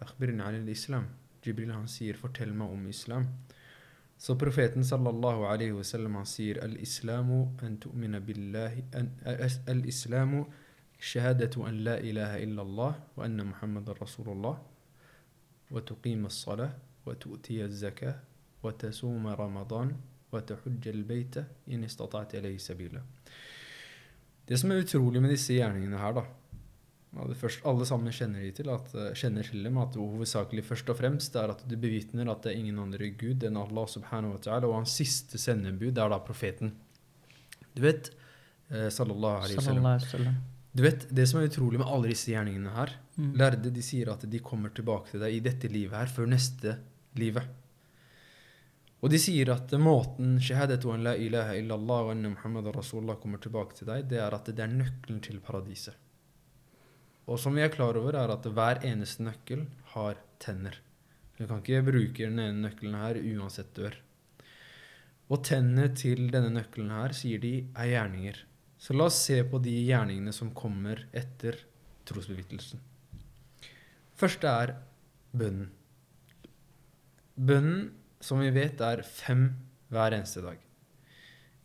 «Akhbirni 0.00 0.40
an 0.40 0.56
al-islam». 0.62 1.10
Jibril 1.44 1.74
han 1.74 1.84
sier 1.88 2.16
'fortell 2.16 2.56
meg 2.56 2.72
om 2.72 2.88
islam'. 2.88 3.28
Så 4.16 4.38
profeten 4.40 4.84
sallallahu 4.84 5.44
alaihi 5.44 5.76
wasallam 5.76 6.16
han 6.16 6.24
sier 6.24 6.62
«Al-islamu 6.64 7.52
an 7.60 7.76
tu'mina 7.76 8.20
billahi 8.20 8.88
Al-islamu 9.68 10.46
shahadatu 10.98 11.68
an 11.68 11.84
la 11.84 12.00
ilaha 12.00 12.40
illallah 12.40 12.92
wa 13.16 13.24
anna 13.24 13.44
muhammadan 13.44 14.00
rasulullah 14.00 14.56
wa 15.70 15.80
tuqima 15.80 16.32
as-salah 16.32 16.72
wa 17.04 17.12
tu'tiya 17.12 17.68
az-zakah 17.68 18.16
wa 18.62 18.72
tasuma 18.72 19.36
ramadan 19.36 19.92
tahujja 20.40 20.92
al-bayta 20.92 21.44
in 21.72 21.84
istata'ta 21.86 22.38
ilayhi 22.40 22.58
sabila. 22.62 23.02
Det 24.46 24.58
som 24.60 24.70
er 24.70 24.82
utrolig 24.84 25.22
med 25.22 25.32
disse 25.34 25.56
gjerningene 25.56 25.98
her, 25.98 26.20
da 26.20 26.26
først, 27.34 27.62
Alle 27.64 27.86
sammen 27.88 28.12
kjenner, 28.12 28.42
de 28.44 28.52
til 28.52 28.68
at, 28.68 28.94
eh, 28.94 29.14
kjenner 29.14 29.42
til 29.42 29.62
dem 29.64 29.78
at 29.78 29.94
hovedsakelig 29.96 30.64
først 30.64 30.90
og 30.90 30.98
fremst 30.98 31.36
er 31.36 31.50
at 31.50 31.62
du 31.66 31.76
bevitner 31.76 32.28
at 32.30 32.42
det 32.42 32.52
er 32.52 32.58
ingen 32.58 32.78
andre 32.78 33.10
Gud 33.10 33.42
enn 33.42 33.56
Allah 33.56 33.86
subhanahu 33.86 34.32
wa 34.32 34.38
ta'ala, 34.38 34.68
og 34.68 34.74
hans 34.74 34.90
siste 34.90 35.38
sendebud 35.38 35.96
er 35.96 36.08
da 36.12 36.18
profeten. 36.18 36.74
Du 37.74 37.82
vet 37.82 38.10
eh. 38.70 38.90
Sallallahu 38.90 39.42
alaihi 39.42 39.56
wasallam. 39.56 40.34
Du 40.76 40.82
vet, 40.82 41.08
Det 41.08 41.26
som 41.26 41.40
er 41.40 41.48
utrolig 41.48 41.78
med 41.78 41.86
alle 41.88 42.08
disse 42.08 42.30
gjerningene 42.30 42.74
her 42.74 42.92
Mm. 43.16 43.32
Lærde 43.40 43.70
de 43.72 43.82
sier 43.84 44.10
at 44.12 44.24
de 44.28 44.40
kommer 44.44 44.72
tilbake 44.76 45.14
til 45.14 45.22
deg 45.22 45.38
i 45.38 45.44
dette 45.44 45.70
livet 45.72 45.96
her 45.96 46.10
før 46.12 46.28
neste 46.28 46.76
livet. 47.16 47.46
Og 49.04 49.12
de 49.12 49.18
sier 49.20 49.50
at 49.52 49.72
måten 49.78 50.38
shahadatu 50.42 50.88
an 50.94 51.04
la 51.04 51.12
ilaha 51.20 51.54
illallah 51.58 52.06
wa 52.06 52.14
anna 52.14 52.32
muhammad 52.32 52.70
rasulullah 52.74 53.18
kommer 53.20 53.42
tilbake 53.42 53.76
til 53.76 53.90
deg, 53.90 54.06
det 54.10 54.22
er 54.24 54.34
at 54.34 54.48
det 54.48 54.64
er 54.64 54.72
nøkkelen 54.72 55.20
til 55.24 55.42
paradiset. 55.44 55.94
Og 57.26 57.40
som 57.42 57.58
vi 57.58 57.64
er 57.64 57.72
klar 57.74 57.98
over, 57.98 58.16
er 58.16 58.32
at 58.32 58.46
hver 58.46 58.80
eneste 58.86 59.24
nøkkel 59.26 59.66
har 59.92 60.18
tenner. 60.42 60.78
Du 61.36 61.44
kan 61.44 61.60
ikke 61.60 61.84
bruke 61.90 62.24
den 62.24 62.38
ene 62.40 62.68
nøkkelen 62.68 62.96
her 62.96 63.18
uansett 63.34 63.74
dør. 63.76 63.96
Og 65.26 65.42
tennene 65.44 65.90
til 65.98 66.28
denne 66.30 66.52
nøkkelen 66.54 66.92
her, 66.94 67.12
sier 67.18 67.42
de, 67.42 67.66
er 67.74 67.90
gjerninger. 67.90 68.38
Så 68.78 68.94
la 68.94 69.08
oss 69.10 69.18
se 69.26 69.40
på 69.48 69.58
de 69.60 69.74
gjerningene 69.88 70.32
som 70.32 70.54
kommer 70.54 71.02
etter 71.16 71.58
trosbevittelsen. 72.06 72.80
Første 74.16 74.48
er 74.62 74.72
bønnen. 75.36 75.72
Bønnen, 77.36 77.90
som 78.20 78.40
vi 78.40 78.50
vet, 78.54 78.80
er 78.80 79.02
fem 79.06 79.48
hver 79.92 80.16
eneste 80.16 80.42
dag. 80.44 80.60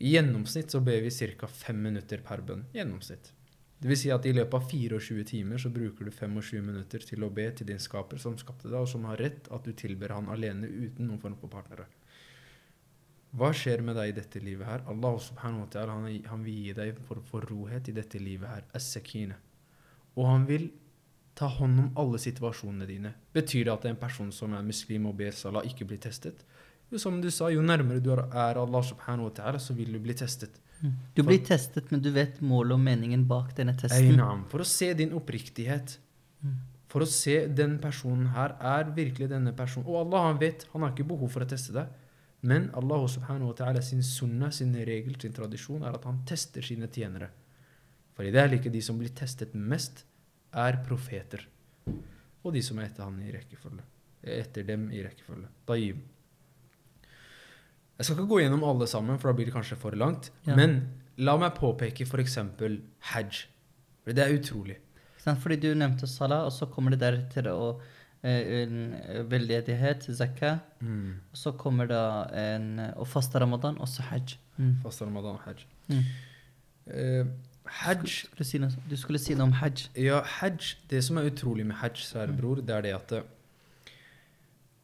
I 0.01 0.15
gjennomsnitt 0.15 0.74
så 0.74 0.81
ber 0.81 1.03
vi 1.03 1.12
ca. 1.12 1.48
fem 1.48 1.77
minutter 1.81 2.22
per 2.25 2.41
bønn. 2.41 2.65
Gjennomsnitt. 2.74 3.31
Det 3.81 3.89
vil 3.89 3.98
si 3.98 4.12
at 4.13 4.25
i 4.29 4.34
løpet 4.34 4.53
av 4.53 4.67
24 4.70 5.24
timer 5.25 5.62
så 5.62 5.70
bruker 5.74 6.05
du 6.05 6.12
25 6.13 6.62
minutter 6.62 7.01
til 7.05 7.24
å 7.25 7.31
be 7.34 7.48
til 7.50 7.70
din 7.70 7.81
skaper 7.81 8.22
som 8.22 8.38
skapte 8.38 8.70
deg, 8.70 8.77
og 8.77 8.89
som 8.89 9.08
har 9.10 9.17
rett 9.17 9.50
at 9.50 9.65
du 9.65 9.74
tilber 9.74 10.13
han 10.13 10.29
alene 10.29 10.70
uten 10.70 11.08
noen 11.08 11.22
form 11.22 11.38
for 11.39 11.50
partnere. 11.50 11.88
Hva 13.38 13.50
skjer 13.55 13.81
med 13.86 13.96
deg 13.98 14.12
i 14.12 14.15
dette 14.20 14.41
livet 14.43 14.67
her? 14.67 14.84
Allah 14.91 15.17
subhanahu 15.24 15.63
wa 15.63 15.70
ta'ala, 15.74 15.98
han, 15.98 16.29
han 16.29 16.46
vil 16.46 16.65
gi 16.67 16.75
deg 16.77 17.00
for, 17.08 17.24
for 17.25 17.48
rohet 17.50 17.89
i 17.89 17.96
dette 17.96 18.22
livet 18.22 18.51
her. 18.51 19.38
Og 20.20 20.25
han 20.27 20.46
vil 20.50 20.67
ta 21.36 21.48
hånd 21.48 21.80
om 21.80 21.92
alle 22.02 22.20
situasjonene 22.22 22.88
dine. 22.88 23.14
Betyr 23.34 23.68
det 23.68 23.74
at 23.74 23.86
en 23.90 24.00
person 24.00 24.32
som 24.36 24.54
er 24.58 24.66
muslim 24.66 25.08
og 25.10 25.16
ber 25.20 25.36
salah, 25.36 25.66
ikke 25.68 25.88
blir 25.90 26.02
testet? 26.04 26.44
Jo, 26.92 27.00
som 27.00 27.22
du 27.24 27.30
sa, 27.32 27.48
jo 27.54 27.64
nærmere 27.64 28.04
du 28.04 28.12
er 28.12 28.60
Allah 28.60 28.84
subhanahu 28.84 29.30
wa 29.30 29.36
ta'ala, 29.38 29.62
så 29.64 29.74
vil 29.78 29.94
du 29.96 30.00
bli 30.04 30.16
testet. 30.18 30.60
Mm. 30.82 30.94
Du 31.16 31.24
blir 31.24 31.40
testet, 31.46 31.92
men 31.92 32.02
du 32.04 32.10
vet 32.12 32.42
målet 32.44 32.76
og 32.76 32.84
meningen 32.84 33.24
bak 33.30 33.54
denne 33.56 33.78
testen. 33.80 34.20
For 34.52 34.63
å 34.63 34.67
se 34.67 34.91
din 34.98 35.13
oppriktighet. 35.15 35.96
Mm. 36.44 36.60
For 36.91 37.06
å 37.06 37.08
se 37.08 37.46
den 37.48 37.78
personen 37.80 38.34
her 38.36 38.58
er 38.60 38.91
virkelig 38.96 39.30
denne 39.32 39.54
personen. 39.56 39.88
Og 39.88 40.02
Allah 40.02 40.28
han 40.28 40.41
vet, 40.41 40.65
han 40.74 40.84
har 40.84 40.91
ikke 40.91 41.08
behov 41.13 41.32
for 41.32 41.46
å 41.46 41.48
teste 41.48 41.76
deg. 41.78 41.94
Men 42.41 42.72
Allah 42.76 43.06
subhanahu 43.08 43.54
wa 43.54 43.56
ta'ala 43.56 43.84
sin 43.86 44.02
sunna, 44.04 44.50
sin 44.52 44.74
regel, 44.76 45.15
sin 45.22 45.34
tradisjon 45.38 45.86
er 45.86 45.96
at 45.96 46.08
han 46.10 46.24
tester 46.28 46.65
sine 46.65 46.89
tjenere. 46.91 47.30
For 48.17 48.28
i 48.28 48.34
det 48.34 48.41
er 48.41 48.52
like 48.52 48.74
de 48.74 48.82
som 48.84 48.98
blir 49.00 49.13
testet 49.15 49.54
mest, 49.56 50.04
er 50.52 50.80
profeter. 50.86 51.46
Og 52.42 52.54
de 52.56 52.64
som 52.66 52.80
er 52.80 52.90
etter 52.90 53.06
han 53.06 53.20
i 53.24 53.32
rekkefølge. 53.34 53.86
Etter 54.22 54.66
dem 54.68 54.90
i 54.94 55.04
rekkefølge. 55.06 55.50
Daib. 55.70 56.02
Jeg 58.02 58.08
skal 58.08 58.18
ikke 58.18 58.32
gå 58.32 58.40
gjennom 58.42 58.64
alle 58.66 58.88
sammen, 58.90 59.20
for 59.22 59.30
da 59.30 59.38
blir 59.38 59.50
det 59.50 59.54
kanskje 59.54 59.78
for 59.78 59.96
langt. 59.98 60.32
Ja. 60.48 60.56
Men 60.58 60.80
la 61.22 61.36
meg 61.38 61.54
påpeke 61.58 62.08
f.eks. 62.08 62.38
hajj. 63.12 63.44
For 64.02 64.18
det 64.18 64.24
er 64.26 64.38
utrolig. 64.40 64.78
Fordi 65.22 65.60
du 65.62 65.70
nevnte 65.78 66.10
salah, 66.10 66.48
og 66.48 66.54
så 66.56 66.66
kommer 66.72 66.96
det 66.96 67.04
deretter 67.04 67.52
å 67.52 67.76
eh, 68.26 68.64
en 68.64 68.96
eh, 68.98 69.22
veldedighet, 69.30 70.08
zakka. 70.18 70.56
Mm. 70.82 71.20
Og 71.30 71.38
så 71.44 71.54
kommer 71.62 71.90
det 71.92 72.02
en, 72.42 72.72
og 72.96 73.06
faste 73.10 73.42
ramadan, 73.42 73.78
og 73.78 73.90
så 73.90 74.08
hajj. 74.10 74.40
Mm. 74.58 74.74
Faste 74.82 75.06
ramadan 75.06 75.38
og 75.38 75.46
hajj. 75.46 75.68
Mm. 75.92 76.02
Eh, 76.90 77.32
hajj 77.81 78.25
Skulle, 78.27 78.47
si 78.47 78.60
noe, 78.62 78.84
du 78.89 78.97
skulle 78.99 79.19
si 79.21 79.36
noe 79.38 79.49
om 79.49 79.53
hajj. 79.62 79.88
Ja, 79.99 80.21
hajj 80.39 80.75
Det 80.91 81.03
som 81.05 81.17
er 81.17 81.29
utrolig 81.31 81.65
med 81.65 81.79
hajj, 81.81 82.01
kjære 82.12 82.36
bror, 82.38 82.62
det 82.65 82.75
er 82.75 82.86
det 82.88 82.93
at 82.97 83.15
eh, 83.19 83.23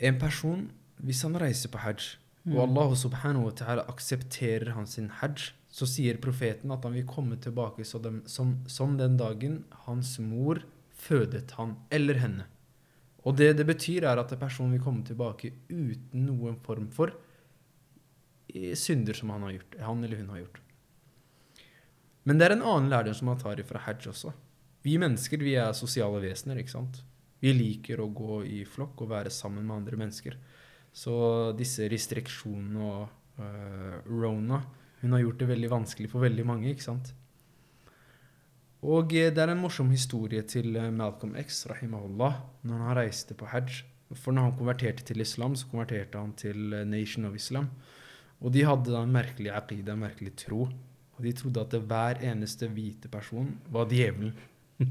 en 0.07 0.19
person, 0.21 0.69
hvis 1.03 1.23
han 1.25 1.35
reiser 1.41 1.73
på 1.73 1.81
hajj, 1.83 2.15
og 2.47 2.53
Mm. 2.53 2.61
Allah 2.63 2.95
subhanahu 2.95 3.45
wa 3.45 3.51
ta'ala 3.51 3.83
aksepterer 3.91 4.71
hans 4.71 4.95
hajj, 5.19 5.51
så 5.69 5.85
sier 5.85 6.17
profeten 6.17 6.71
at 6.71 6.83
han 6.83 6.93
vil 6.93 7.05
komme 7.05 7.35
tilbake 7.35 7.83
så 7.83 7.99
dem, 7.99 8.21
som, 8.25 8.63
som 8.67 8.97
den 8.97 9.17
dagen 9.17 9.65
hans 9.85 10.17
mor 10.19 10.61
fødet 10.95 11.51
han, 11.57 11.75
eller 11.91 12.13
henne. 12.13 12.45
Og 13.27 13.35
det 13.37 13.57
det 13.57 13.65
betyr, 13.67 14.07
er 14.07 14.17
at 14.17 14.39
personen 14.39 14.71
vil 14.71 14.81
komme 14.81 15.03
tilbake 15.03 15.51
uten 15.69 16.25
noen 16.25 16.55
form 16.63 16.87
for 16.87 17.11
eh, 18.53 18.73
synder 18.75 19.13
som 19.13 19.29
han, 19.29 19.43
har 19.43 19.57
gjort, 19.57 19.77
han 19.83 20.03
eller 20.03 20.17
hun 20.17 20.29
har 20.29 20.45
gjort. 20.45 20.61
Men 22.27 22.39
det 22.39 22.47
er 22.47 22.57
en 22.57 22.65
annen 22.65 22.91
lærdom 22.91 23.15
som 23.15 23.29
man 23.31 23.39
tar 23.39 23.61
fra 23.67 23.81
hajj 23.85 24.09
også. 24.11 24.33
Vi 24.83 24.97
mennesker 24.99 25.43
vi 25.43 25.55
er 25.59 25.75
sosiale 25.75 26.19
vesener. 26.23 26.59
ikke 26.59 26.75
sant? 26.75 26.99
Vi 27.39 27.53
liker 27.53 28.01
å 28.01 28.09
gå 28.11 28.41
i 28.43 28.63
flokk 28.67 29.05
og 29.05 29.13
være 29.13 29.31
sammen 29.31 29.65
med 29.67 29.77
andre 29.77 29.99
mennesker. 30.01 30.35
Så 30.91 31.13
disse 31.57 31.87
restriksjonene 31.91 32.83
og 32.83 33.07
uh, 33.39 34.03
rona 34.09 34.61
hun 35.01 35.13
har 35.13 35.21
gjort 35.21 35.43
det 35.43 35.49
veldig 35.51 35.69
vanskelig 35.69 36.09
for 36.09 36.25
veldig 36.25 36.45
mange. 36.47 36.71
ikke 36.71 36.87
sant? 36.87 37.11
Og 38.87 39.13
eh, 39.13 39.29
det 39.33 39.43
er 39.43 39.53
en 39.53 39.61
morsom 39.61 39.91
historie 39.93 40.41
til 40.49 40.75
eh, 40.75 40.89
Malcolm 40.93 41.35
X, 41.37 41.65
rahimahullah, 41.69 42.41
når 42.65 42.83
han 42.85 42.97
reiste 42.97 43.37
på 43.37 43.49
hajj. 43.51 43.83
For 44.15 44.33
når 44.33 44.47
han 44.47 44.57
konverterte 44.57 45.05
til 45.05 45.21
islam, 45.21 45.55
så 45.59 45.67
konverterte 45.69 46.17
han 46.17 46.33
til 46.39 46.73
Nation 46.87 47.27
of 47.29 47.35
Islam. 47.37 47.69
Og 48.41 48.53
de 48.55 48.63
hadde 48.65 48.93
da 48.93 49.03
en 49.03 49.13
merkelig 49.13 49.51
aqida, 49.53 49.93
en 49.93 50.05
merkelig 50.05 50.33
tro. 50.39 50.65
Og 51.17 51.25
de 51.25 51.33
trodde 51.37 51.63
at 51.63 51.73
hver 51.89 52.21
eneste 52.29 52.69
hvite 52.69 53.09
person 53.11 53.49
var 53.73 53.89
djevelen. 53.91 54.35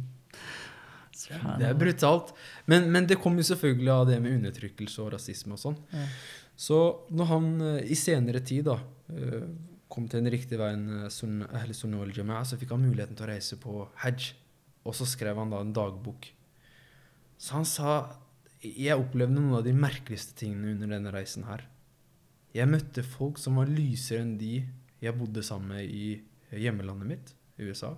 Det 1.17 1.65
er 1.65 1.79
brutalt. 1.79 2.35
Men, 2.69 2.91
men 2.93 3.07
det 3.09 3.17
kom 3.23 3.39
jo 3.41 3.45
selvfølgelig 3.49 3.89
av 3.89 4.03
det 4.11 4.19
med 4.21 4.35
undertrykkelse 4.37 5.01
og 5.01 5.15
rasisme 5.15 5.55
og 5.57 5.63
sånn. 5.63 5.79
Ja. 5.95 6.03
Så 6.61 6.81
når 7.13 7.31
han 7.31 7.47
eh, 7.65 7.79
i 7.93 7.97
senere 7.97 8.43
tid 8.45 8.67
da 8.69 8.77
eh, 9.13 9.47
kom 9.93 10.09
til 10.11 10.21
den 10.21 10.33
riktige 10.33 10.61
veien, 10.61 11.07
så 11.13 12.59
fikk 12.61 12.75
han 12.75 12.85
muligheten 12.85 13.17
til 13.17 13.27
å 13.27 13.31
reise 13.31 13.57
på 13.61 13.87
hajj. 14.03 14.35
Og 14.87 14.97
så 14.97 15.07
skrev 15.09 15.39
han 15.41 15.53
da 15.53 15.63
en 15.65 15.75
dagbok. 15.77 16.29
Så 17.39 17.59
han 17.59 17.69
sa 17.69 17.97
Jeg 18.61 18.97
opplevde 18.99 19.37
noen 19.37 19.59
av 19.59 19.65
de 19.67 19.75
merkeligste 19.77 20.35
tingene 20.41 20.73
under 20.75 20.97
denne 20.97 21.13
reisen 21.15 21.45
her. 21.47 21.67
Jeg 22.57 22.71
møtte 22.71 23.05
folk 23.05 23.39
som 23.39 23.61
var 23.61 23.69
lysere 23.71 24.25
enn 24.25 24.39
de 24.41 24.65
jeg 25.03 25.17
bodde 25.19 25.45
sammen 25.45 25.75
med 25.77 25.85
i 25.91 26.17
hjemmelandet 26.57 27.09
mitt, 27.11 27.33
USA. 27.59 27.95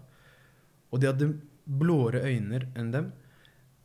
Og 0.90 1.00
de 1.00 1.10
hadde 1.10 1.32
blåere 1.68 2.24
øyne 2.24 2.62
enn 2.78 2.92
dem. 2.94 3.10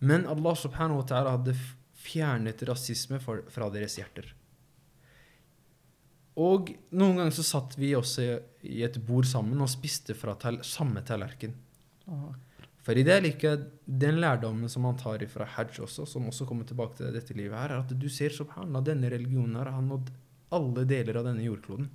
Men 0.03 0.27
Allah 0.27 0.55
subhanahu 0.59 1.01
wa 1.01 1.07
ta'ala 1.07 1.35
hadde 1.37 1.55
fjernet 2.03 2.63
rasisme 2.67 3.19
fra 3.23 3.69
deres 3.71 3.97
hjerter. 3.99 4.33
Og 6.39 6.71
noen 6.97 7.19
ganger 7.19 7.35
så 7.35 7.45
satt 7.45 7.75
vi 7.77 7.91
også 7.95 8.25
i 8.65 8.81
et 8.85 8.97
bord 9.05 9.27
sammen 9.29 9.61
og 9.61 9.69
spiste 9.71 10.15
fra 10.17 10.33
samme 10.65 11.03
tallerken. 11.05 11.53
For 12.83 12.99
i 12.99 13.05
det 13.05 13.19
like 13.23 13.51
den 13.85 14.19
lærdommen 14.19 14.71
som 14.71 14.83
man 14.83 14.97
tar 14.99 15.23
fra 15.31 15.47
hajj 15.55 15.83
også, 15.85 16.07
som 16.09 16.25
også 16.27 16.47
kommer 16.49 16.67
tilbake 16.67 16.97
til 16.97 17.13
dette 17.15 17.35
livet 17.37 17.55
her, 17.55 17.71
er 17.77 17.83
at 17.85 17.93
du 17.95 18.09
ser 18.11 18.33
subhanallah, 18.33 18.83
denne 18.83 19.11
religionen 19.13 19.55
her 19.61 19.71
har 19.71 19.85
nådd 19.85 20.09
alle 20.53 20.83
deler 20.89 21.21
av 21.21 21.29
denne 21.29 21.45
jordkloden. 21.45 21.87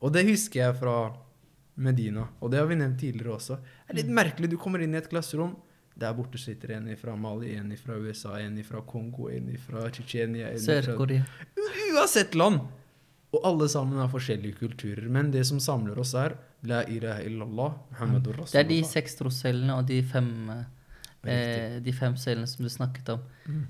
Og 0.00 0.12
det 0.14 0.24
husker 0.28 0.62
jeg 0.64 0.76
fra 0.80 0.94
Medina, 1.80 2.26
og 2.40 2.52
det 2.52 2.60
har 2.60 2.68
vi 2.68 2.76
nevnt 2.80 3.00
tidligere 3.00 3.36
også. 3.36 3.58
Det 3.60 3.94
er 3.94 4.00
litt 4.02 4.14
merkelig, 4.20 4.50
du 4.52 4.58
kommer 4.60 4.82
inn 4.84 4.96
i 4.96 5.00
et 5.00 5.08
klasserom, 5.10 5.54
der 6.00 6.14
borte 6.16 6.40
sitter 6.40 6.74
en 6.76 6.88
fra 6.96 7.14
Mali, 7.16 7.54
en 7.56 7.72
fra 7.76 7.96
USA, 8.00 8.38
en 8.40 8.58
fra 8.64 8.82
Kongo, 8.88 9.28
en 9.32 9.50
fra 9.60 9.86
Tsjetsjenia 9.92 10.52
Sør-Korea. 10.60 11.24
Uansett 11.92 12.36
land! 12.38 12.62
Og 13.30 13.44
alle 13.46 13.68
sammen 13.70 14.00
har 14.00 14.08
forskjellige 14.10 14.58
kulturer. 14.58 15.04
Men 15.12 15.28
det 15.30 15.44
som 15.46 15.60
samler 15.62 15.98
oss, 16.02 16.16
er 16.18 16.34
La 16.66 16.82
ilaha 16.88 17.22
illallah, 17.24 17.76
Muhammadur 17.92 18.40
Det 18.42 18.58
er 18.58 18.66
de 18.68 18.80
seks 18.84 19.14
trossøylene 19.20 19.76
og 19.78 19.86
de 19.88 20.00
fem, 20.04 20.32
eh, 21.24 21.78
de 21.80 21.92
fem 21.96 22.16
cellene 22.20 22.48
som 22.50 22.66
du 22.66 22.72
snakket 22.72 23.14
om. 23.14 23.22
Mm. 23.46 23.62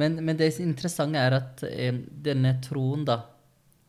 Men, 0.00 0.16
men 0.24 0.38
det 0.40 0.48
interessante 0.64 1.20
er 1.20 1.36
at 1.36 1.62
eh, 1.68 1.92
denne 2.24 2.56
troen, 2.64 3.04
da 3.06 3.20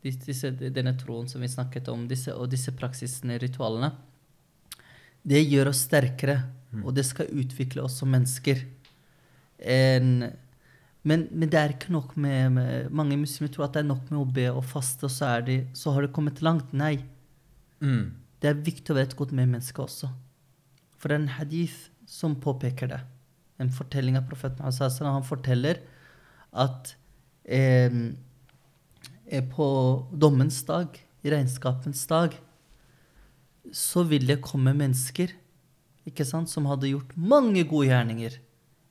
disse, 0.04 0.52
Denne 0.52 0.96
troen 1.00 1.30
som 1.32 1.42
vi 1.44 1.50
snakket 1.52 1.88
om, 1.92 2.08
disse, 2.10 2.34
og 2.36 2.50
disse 2.52 2.74
praksisene, 2.76 3.40
ritualene, 3.42 3.94
det 5.24 5.44
gjør 5.48 5.72
oss 5.72 5.86
sterkere, 5.88 6.42
og 6.84 6.92
det 6.98 7.06
skal 7.08 7.32
utvikle 7.32 7.86
oss 7.86 7.96
som 8.02 8.12
mennesker. 8.12 8.66
En, 9.64 10.26
men, 11.08 11.24
men 11.32 11.52
det 11.52 11.60
er 11.60 11.76
ikke 11.76 11.94
nok 11.94 12.18
med, 12.20 12.50
med 12.58 12.90
Mange 12.92 13.16
muslimer 13.22 13.52
tror 13.54 13.68
at 13.70 13.78
det 13.78 13.84
er 13.84 13.88
nok 13.88 14.10
med 14.12 14.20
å 14.20 14.28
be 14.36 14.50
og 14.52 14.66
faste, 14.68 15.08
og 15.08 15.14
så, 15.14 15.38
de, 15.46 15.62
så 15.78 15.94
har 15.96 16.04
det 16.04 16.12
kommet 16.16 16.44
langt. 16.44 16.76
Nei. 16.76 16.98
Mm. 17.84 18.12
Det 18.44 18.52
er 18.52 18.66
viktig 18.66 18.92
å 18.92 18.98
være 18.98 19.12
et 19.14 19.18
godt 19.20 19.32
medmenneske 19.36 19.80
også. 19.86 20.12
For 21.00 21.08
det 21.08 21.16
er 21.16 21.24
en 21.24 21.36
hadith 21.38 21.88
som 22.10 22.36
påpeker 22.44 22.92
det. 22.92 23.00
En 23.64 23.72
fortelling 23.72 24.18
av 24.20 24.28
profeten. 24.28 24.66
Han 24.66 25.28
forteller 25.28 25.80
at 26.64 26.94
eh, 27.44 27.92
på 29.42 29.66
dommens 30.12 30.60
dag, 30.68 30.94
regnskapens 31.24 32.06
dag, 32.08 32.36
så 33.72 34.04
vil 34.06 34.28
det 34.28 34.42
komme 34.44 34.74
mennesker 34.76 35.32
ikke 36.06 36.26
sant, 36.28 36.52
som 36.52 36.68
hadde 36.68 36.92
gjort 36.92 37.14
mange 37.16 37.64
gode 37.64 37.88
gjerninger. 37.88 38.36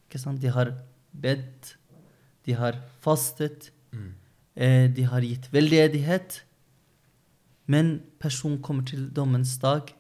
Ikke 0.09 0.21
sant? 0.21 0.41
De 0.41 0.49
har 0.49 0.73
bedt, 1.13 1.77
de 2.47 2.57
har 2.57 2.81
fastet, 3.05 3.71
Mm. 3.93 4.15
eh, 4.57 4.89
de 4.89 5.03
har 5.03 5.21
gitt 5.21 5.53
veldedighet. 5.53 6.43
Men 7.67 8.03
personen 8.19 8.63
kommer 8.63 8.83
til 8.85 9.11
dommens 9.11 9.59
dag, 9.59 9.93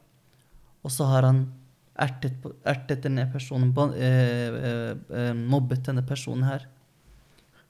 og 0.82 0.90
så 0.90 1.04
har 1.04 1.22
han 1.22 1.52
ertet, 1.98 2.32
ertet 2.64 3.02
denne 3.02 3.30
personen, 3.30 3.72
eh, 3.94 4.48
eh, 4.48 4.96
eh, 5.10 5.34
mobbet 5.34 5.84
denne 5.84 6.02
personen 6.02 6.44
her. 6.44 6.66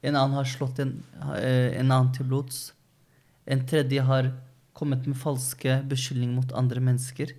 En 0.03 0.17
annen 0.19 0.35
har 0.35 0.49
slått 0.51 0.81
en, 0.83 1.05
eh, 1.37 1.79
en 1.79 1.91
annen 1.91 2.13
til 2.13 2.27
blods. 2.27 2.73
En 3.47 3.65
tredje 3.67 4.03
har 4.03 4.33
kommet 4.75 5.07
med 5.07 5.17
falske 5.17 5.83
beskyldninger 5.87 6.35
mot 6.35 6.53
andre 6.53 6.81
mennesker. 6.81 7.31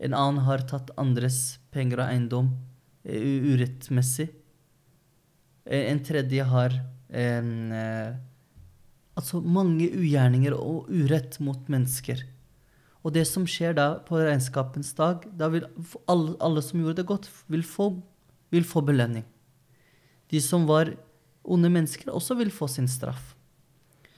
En 0.00 0.14
annen 0.14 0.44
har 0.44 0.64
tatt 0.68 0.90
andres 0.96 1.58
penger 1.70 2.00
og 2.00 2.08
eiendom 2.08 2.56
eh, 3.04 3.20
urettmessig. 3.20 4.30
Eh, 5.66 5.90
En 5.92 6.00
tredje 6.00 6.44
har 6.44 6.72
en, 7.12 7.72
altså 9.14 9.42
mange 9.44 9.90
ugjerninger 9.92 10.54
og 10.56 10.88
urett 10.88 11.38
mot 11.40 11.68
mennesker. 11.68 12.24
Og 13.04 13.12
det 13.12 13.26
som 13.28 13.44
skjer 13.44 13.74
da 13.76 13.98
på 14.06 14.16
regnskapens 14.16 14.94
dag, 14.94 15.26
da 15.36 15.50
vil 15.52 15.66
alle, 16.08 16.36
alle 16.40 16.62
som 16.62 16.80
gjorde 16.80 17.02
det 17.02 17.06
godt, 17.06 17.28
vil 17.52 17.62
få, 17.62 18.00
vil 18.50 18.64
få 18.64 18.80
belønning. 18.80 19.26
De 20.30 20.40
som 20.40 20.64
var 20.66 20.94
onde 21.44 21.70
mennesker, 21.72 22.10
også 22.12 22.36
vil 22.38 22.52
få 22.54 22.68
sin 22.70 22.88
straff. 22.90 23.32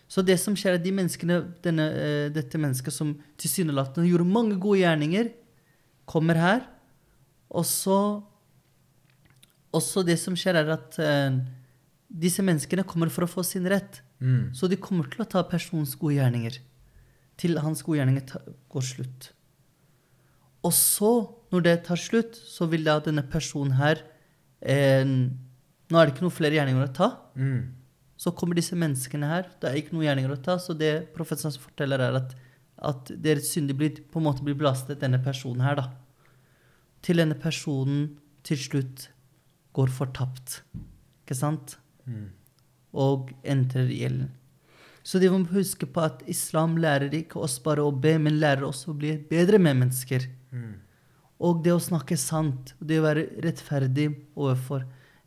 Så 0.09 0.23
det 0.23 0.37
som 0.41 0.57
skjer, 0.57 0.75
er 0.75 0.79
at 0.79 0.85
de 0.85 0.93
menneskene, 0.95 1.41
denne, 1.65 1.89
eh, 1.97 2.29
dette 2.33 2.61
mennesket 2.61 2.93
som 2.95 3.15
tilsynelatende 3.41 4.11
gjorde 4.11 4.29
mange 4.29 4.59
gode 4.61 4.83
gjerninger, 4.83 5.33
kommer 6.07 6.39
her, 6.39 6.65
og 7.51 7.65
så 7.65 8.23
Og 9.75 9.83
så 9.83 10.05
det 10.07 10.21
som 10.23 10.37
skjer, 10.39 10.55
er 10.55 10.69
at 10.71 10.95
uh, 11.03 11.35
disse 12.07 12.39
menneskene 12.47 12.85
kommer 12.87 13.11
for 13.11 13.27
å 13.27 13.27
få 13.27 13.43
sin 13.43 13.65
rett. 13.67 14.05
Mm. 14.23 14.55
Så 14.55 14.69
de 14.71 14.79
kommer 14.79 15.09
til 15.11 15.25
å 15.25 15.27
ta 15.27 15.43
personens 15.43 15.97
gode 15.99 16.15
gjerninger. 16.15 16.61
Til 17.43 17.59
hans 17.59 17.83
gode 17.83 17.99
gjerninger 17.99 18.23
ta, 18.29 18.39
går 18.71 18.85
slutt. 18.87 19.33
Og 20.63 20.71
så, 20.79 21.11
når 21.51 21.65
det 21.67 21.75
tar 21.89 21.99
slutt, 21.99 22.39
så 22.39 22.69
vil 22.71 22.87
da 22.87 23.01
denne 23.03 23.27
personen 23.27 23.75
her 23.81 24.05
eh, 24.63 25.03
Nå 25.95 26.01
er 26.01 26.09
det 26.09 26.17
ikke 26.17 26.27
noen 26.27 26.35
flere 26.35 26.59
gjerninger 26.59 26.89
å 26.89 26.95
ta. 26.97 27.09
Mm. 27.39 27.61
Så 28.19 28.33
kommer 28.35 28.59
disse 28.59 28.75
menneskene 28.79 29.31
her. 29.31 29.47
Det 29.63 29.71
er 29.71 29.79
ikke 29.79 29.95
noen 29.95 30.09
gjerninger 30.09 30.35
å 30.35 30.41
ta. 30.43 30.59
Så 30.59 30.75
det 30.75 30.91
profeten 31.15 31.55
forteller, 31.55 32.03
er 32.03 32.19
at, 32.19 32.35
at 32.91 33.15
deres 33.15 33.53
synder 33.55 33.79
blir, 33.79 34.03
på 34.11 34.19
en 34.19 34.27
måte 34.27 34.43
blir 34.43 34.59
belastet 34.59 35.03
denne 35.05 35.23
personen 35.23 35.63
her, 35.63 35.79
da. 35.79 35.87
Til 37.05 37.23
denne 37.23 37.39
personen 37.39 38.09
til 38.43 38.59
slutt 38.59 39.09
går 39.77 39.95
fortapt. 39.95 40.65
Ikke 41.23 41.39
sant? 41.39 41.79
Mm. 42.05 42.33
og 42.95 43.31
entrer 43.43 43.89
i 43.91 44.03
ilden. 44.07 44.31
Så 45.05 45.19
de 45.21 45.29
må 45.29 45.43
huske 45.53 45.87
på 45.91 46.01
at 46.05 46.23
islam 46.31 46.79
lærer 46.81 47.13
ikke 47.19 47.43
oss 47.45 47.59
bare 47.65 47.85
å 47.85 47.93
be, 47.93 48.15
men 48.23 48.39
lærer 48.41 48.65
oss 48.65 48.85
å 48.89 48.95
bli 48.97 49.17
bedre 49.29 49.59
medmennesker. 49.61 50.29
Mm. 50.55 50.77
Og 51.45 51.65
det 51.65 51.75
å 51.75 51.83
snakke 51.83 52.17
sant, 52.17 52.73
det 52.81 53.01
å 53.01 53.05
være 53.05 53.27
rettferdig 53.45 54.07
overfor, 54.33 54.87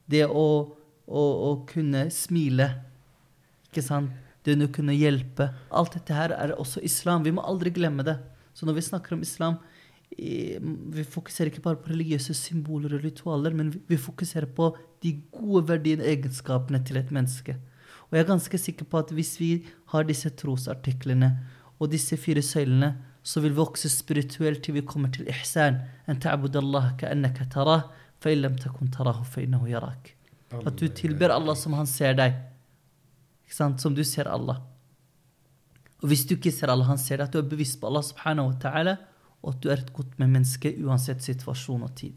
det 0.09 0.25
å, 0.27 0.47
å, 1.07 1.23
å 1.49 1.51
kunne 1.69 2.07
smile, 2.13 2.69
ikke 3.69 3.83
sant? 3.85 4.11
Det 4.47 4.55
å 4.63 4.69
kunne 4.71 4.95
hjelpe. 4.95 5.49
Alt 5.75 5.97
dette 5.97 6.15
her 6.15 6.31
er 6.31 6.53
også 6.55 6.79
islam. 6.87 7.25
Vi 7.25 7.33
må 7.35 7.43
aldri 7.43 7.73
glemme 7.75 8.05
det. 8.07 8.15
Så 8.55 8.63
når 8.65 8.77
vi 8.77 8.85
snakker 8.85 9.17
om 9.17 9.25
islam, 9.25 9.57
vi 10.17 11.03
fokuserer 11.03 11.51
ikke 11.51 11.65
bare 11.65 11.81
på 11.83 11.91
religiøse 11.91 12.31
symboler 12.33 12.95
og 12.95 13.03
ritualer, 13.03 13.53
men 13.53 13.73
vi- 13.89 13.97
fokuserer 13.97 14.47
på 14.47 14.71
de 15.03 15.21
gode 15.31 15.67
verdiene, 15.67 16.01
og 16.01 16.07
egenskapene 16.07 16.79
til 16.85 16.97
et 16.97 17.11
menneske. 17.11 17.57
Og 18.07 18.15
jeg 18.15 18.23
er 18.23 18.31
ganske 18.31 18.57
sikker 18.57 18.85
på 18.85 18.99
at 18.99 19.11
hvis 19.11 19.37
vi 19.37 19.65
har 19.91 20.03
disse 20.07 20.29
trosartiklene 20.29 21.37
og 21.79 21.91
disse 21.91 22.15
fire 22.17 22.41
søylene, 22.41 22.95
så 23.21 23.41
vil 23.41 23.51
vi 23.51 23.59
vokse 23.59 23.89
spirituelt 23.91 24.63
til 24.63 24.75
vi 24.75 24.81
kommer 24.81 25.11
til 25.11 25.27
ihsan. 25.27 25.81
En 26.07 26.15
ta'bud 26.15 26.55
Allah 26.55 26.93
ka'annaka 26.97 27.49
tarah, 27.51 27.91
At 30.57 30.79
du 30.79 30.87
tilber 30.87 31.33
Allah 31.35 31.57
som 31.59 31.75
han 31.77 31.89
ser 31.89 32.15
deg. 32.17 32.37
Ikke 33.45 33.57
sant? 33.57 33.83
Som 33.83 33.95
du 33.95 34.03
ser 34.07 34.29
Allah. 34.31 34.61
Og 36.01 36.11
hvis 36.11 36.25
du 36.29 36.35
ikke 36.35 36.53
ser 36.53 36.71
Allah, 36.71 36.87
han 36.91 37.01
ser 37.01 37.19
deg, 37.19 37.27
at 37.27 37.35
du 37.35 37.41
er 37.41 37.49
bevisst 37.49 37.79
på 37.81 37.89
Allah 37.89 38.05
subhanahu 38.05 38.51
wa 38.51 38.57
ta'ala, 38.61 38.95
og 39.41 39.53
at 39.55 39.61
du 39.63 39.69
er 39.73 39.81
et 39.81 39.93
godt 39.93 40.17
menneske 40.21 40.73
uansett 40.83 41.23
situasjon 41.25 41.85
og 41.85 41.93
tid. 41.97 42.15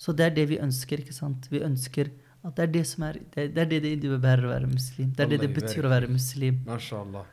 Så 0.00 0.14
det 0.16 0.26
er 0.26 0.36
det 0.36 0.48
vi 0.50 0.60
ønsker, 0.62 1.02
ikke 1.04 1.14
sant? 1.14 1.46
Vi 1.52 1.62
ønsker 1.62 2.10
at 2.42 2.56
det 2.56 2.64
er 2.64 2.72
det 2.74 2.84
som 2.90 3.04
er 3.06 3.20
Det, 3.22 3.44
er 3.54 3.68
det 3.70 3.82
det 3.84 3.92
innebærer 3.96 4.48
å 4.48 4.50
være 4.50 4.70
muslim. 4.70 5.12
Det 5.14 5.24
er 5.24 5.30
det 5.30 5.40
det 5.44 5.52
betyr 5.54 5.86
å 5.86 5.92
være 5.92 6.08
muslim. 6.10 6.62
Mashallah. 6.66 7.26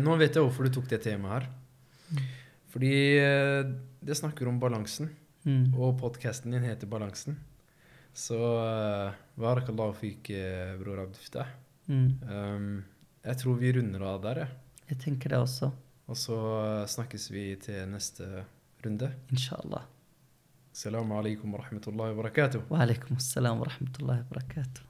Nå 0.00 0.16
vet 0.16 0.36
jeg 0.36 0.44
hvorfor 0.46 0.64
du 0.64 0.72
tok 0.72 0.88
det 0.88 1.02
temaet 1.04 1.42
her. 1.42 2.22
Fordi 2.70 2.92
eh, 3.18 3.66
det 4.00 4.16
snakker 4.16 4.48
om 4.48 4.60
balansen, 4.62 5.10
Mm. 5.44 5.72
og 5.72 5.94
podkasten 6.02 6.52
din 6.52 6.66
heter 6.68 6.90
Balansen. 6.90 7.38
Så 8.12 8.36
uh, 8.36 9.12
barakallahu 9.40 9.94
fik, 9.96 10.32
uh, 10.34 10.74
bror 10.80 11.04
Abduftah. 11.06 11.52
Mm. 11.86 12.10
Um, 12.26 12.72
jeg 13.24 13.40
tror 13.40 13.56
vi 13.60 13.72
runder 13.76 14.04
av 14.04 14.20
der, 14.24 14.42
jeg. 14.44 14.58
Jeg 14.90 15.00
tenker 15.04 15.32
det 15.32 15.38
også. 15.38 15.70
Og 16.10 16.18
så 16.18 16.36
eh, 16.58 16.86
snakkes 16.90 17.28
vi 17.30 17.44
til 17.62 17.84
neste 17.92 18.26
runde. 18.82 19.12
Inshallah. 19.30 19.86
Assalamu 20.74 21.14
alaikum 21.20 21.54
wa 21.54 21.62
rahmatullahi 21.62 22.16
wa 22.16 22.22
barakatuh. 22.24 22.66
Wa 22.70 22.82
alaikum 22.82 23.20
assalam 23.20 23.62
wa 23.62 23.70
rahmatullahi 23.70 24.24
wa 24.24 24.32
barakatuh. 24.34 24.89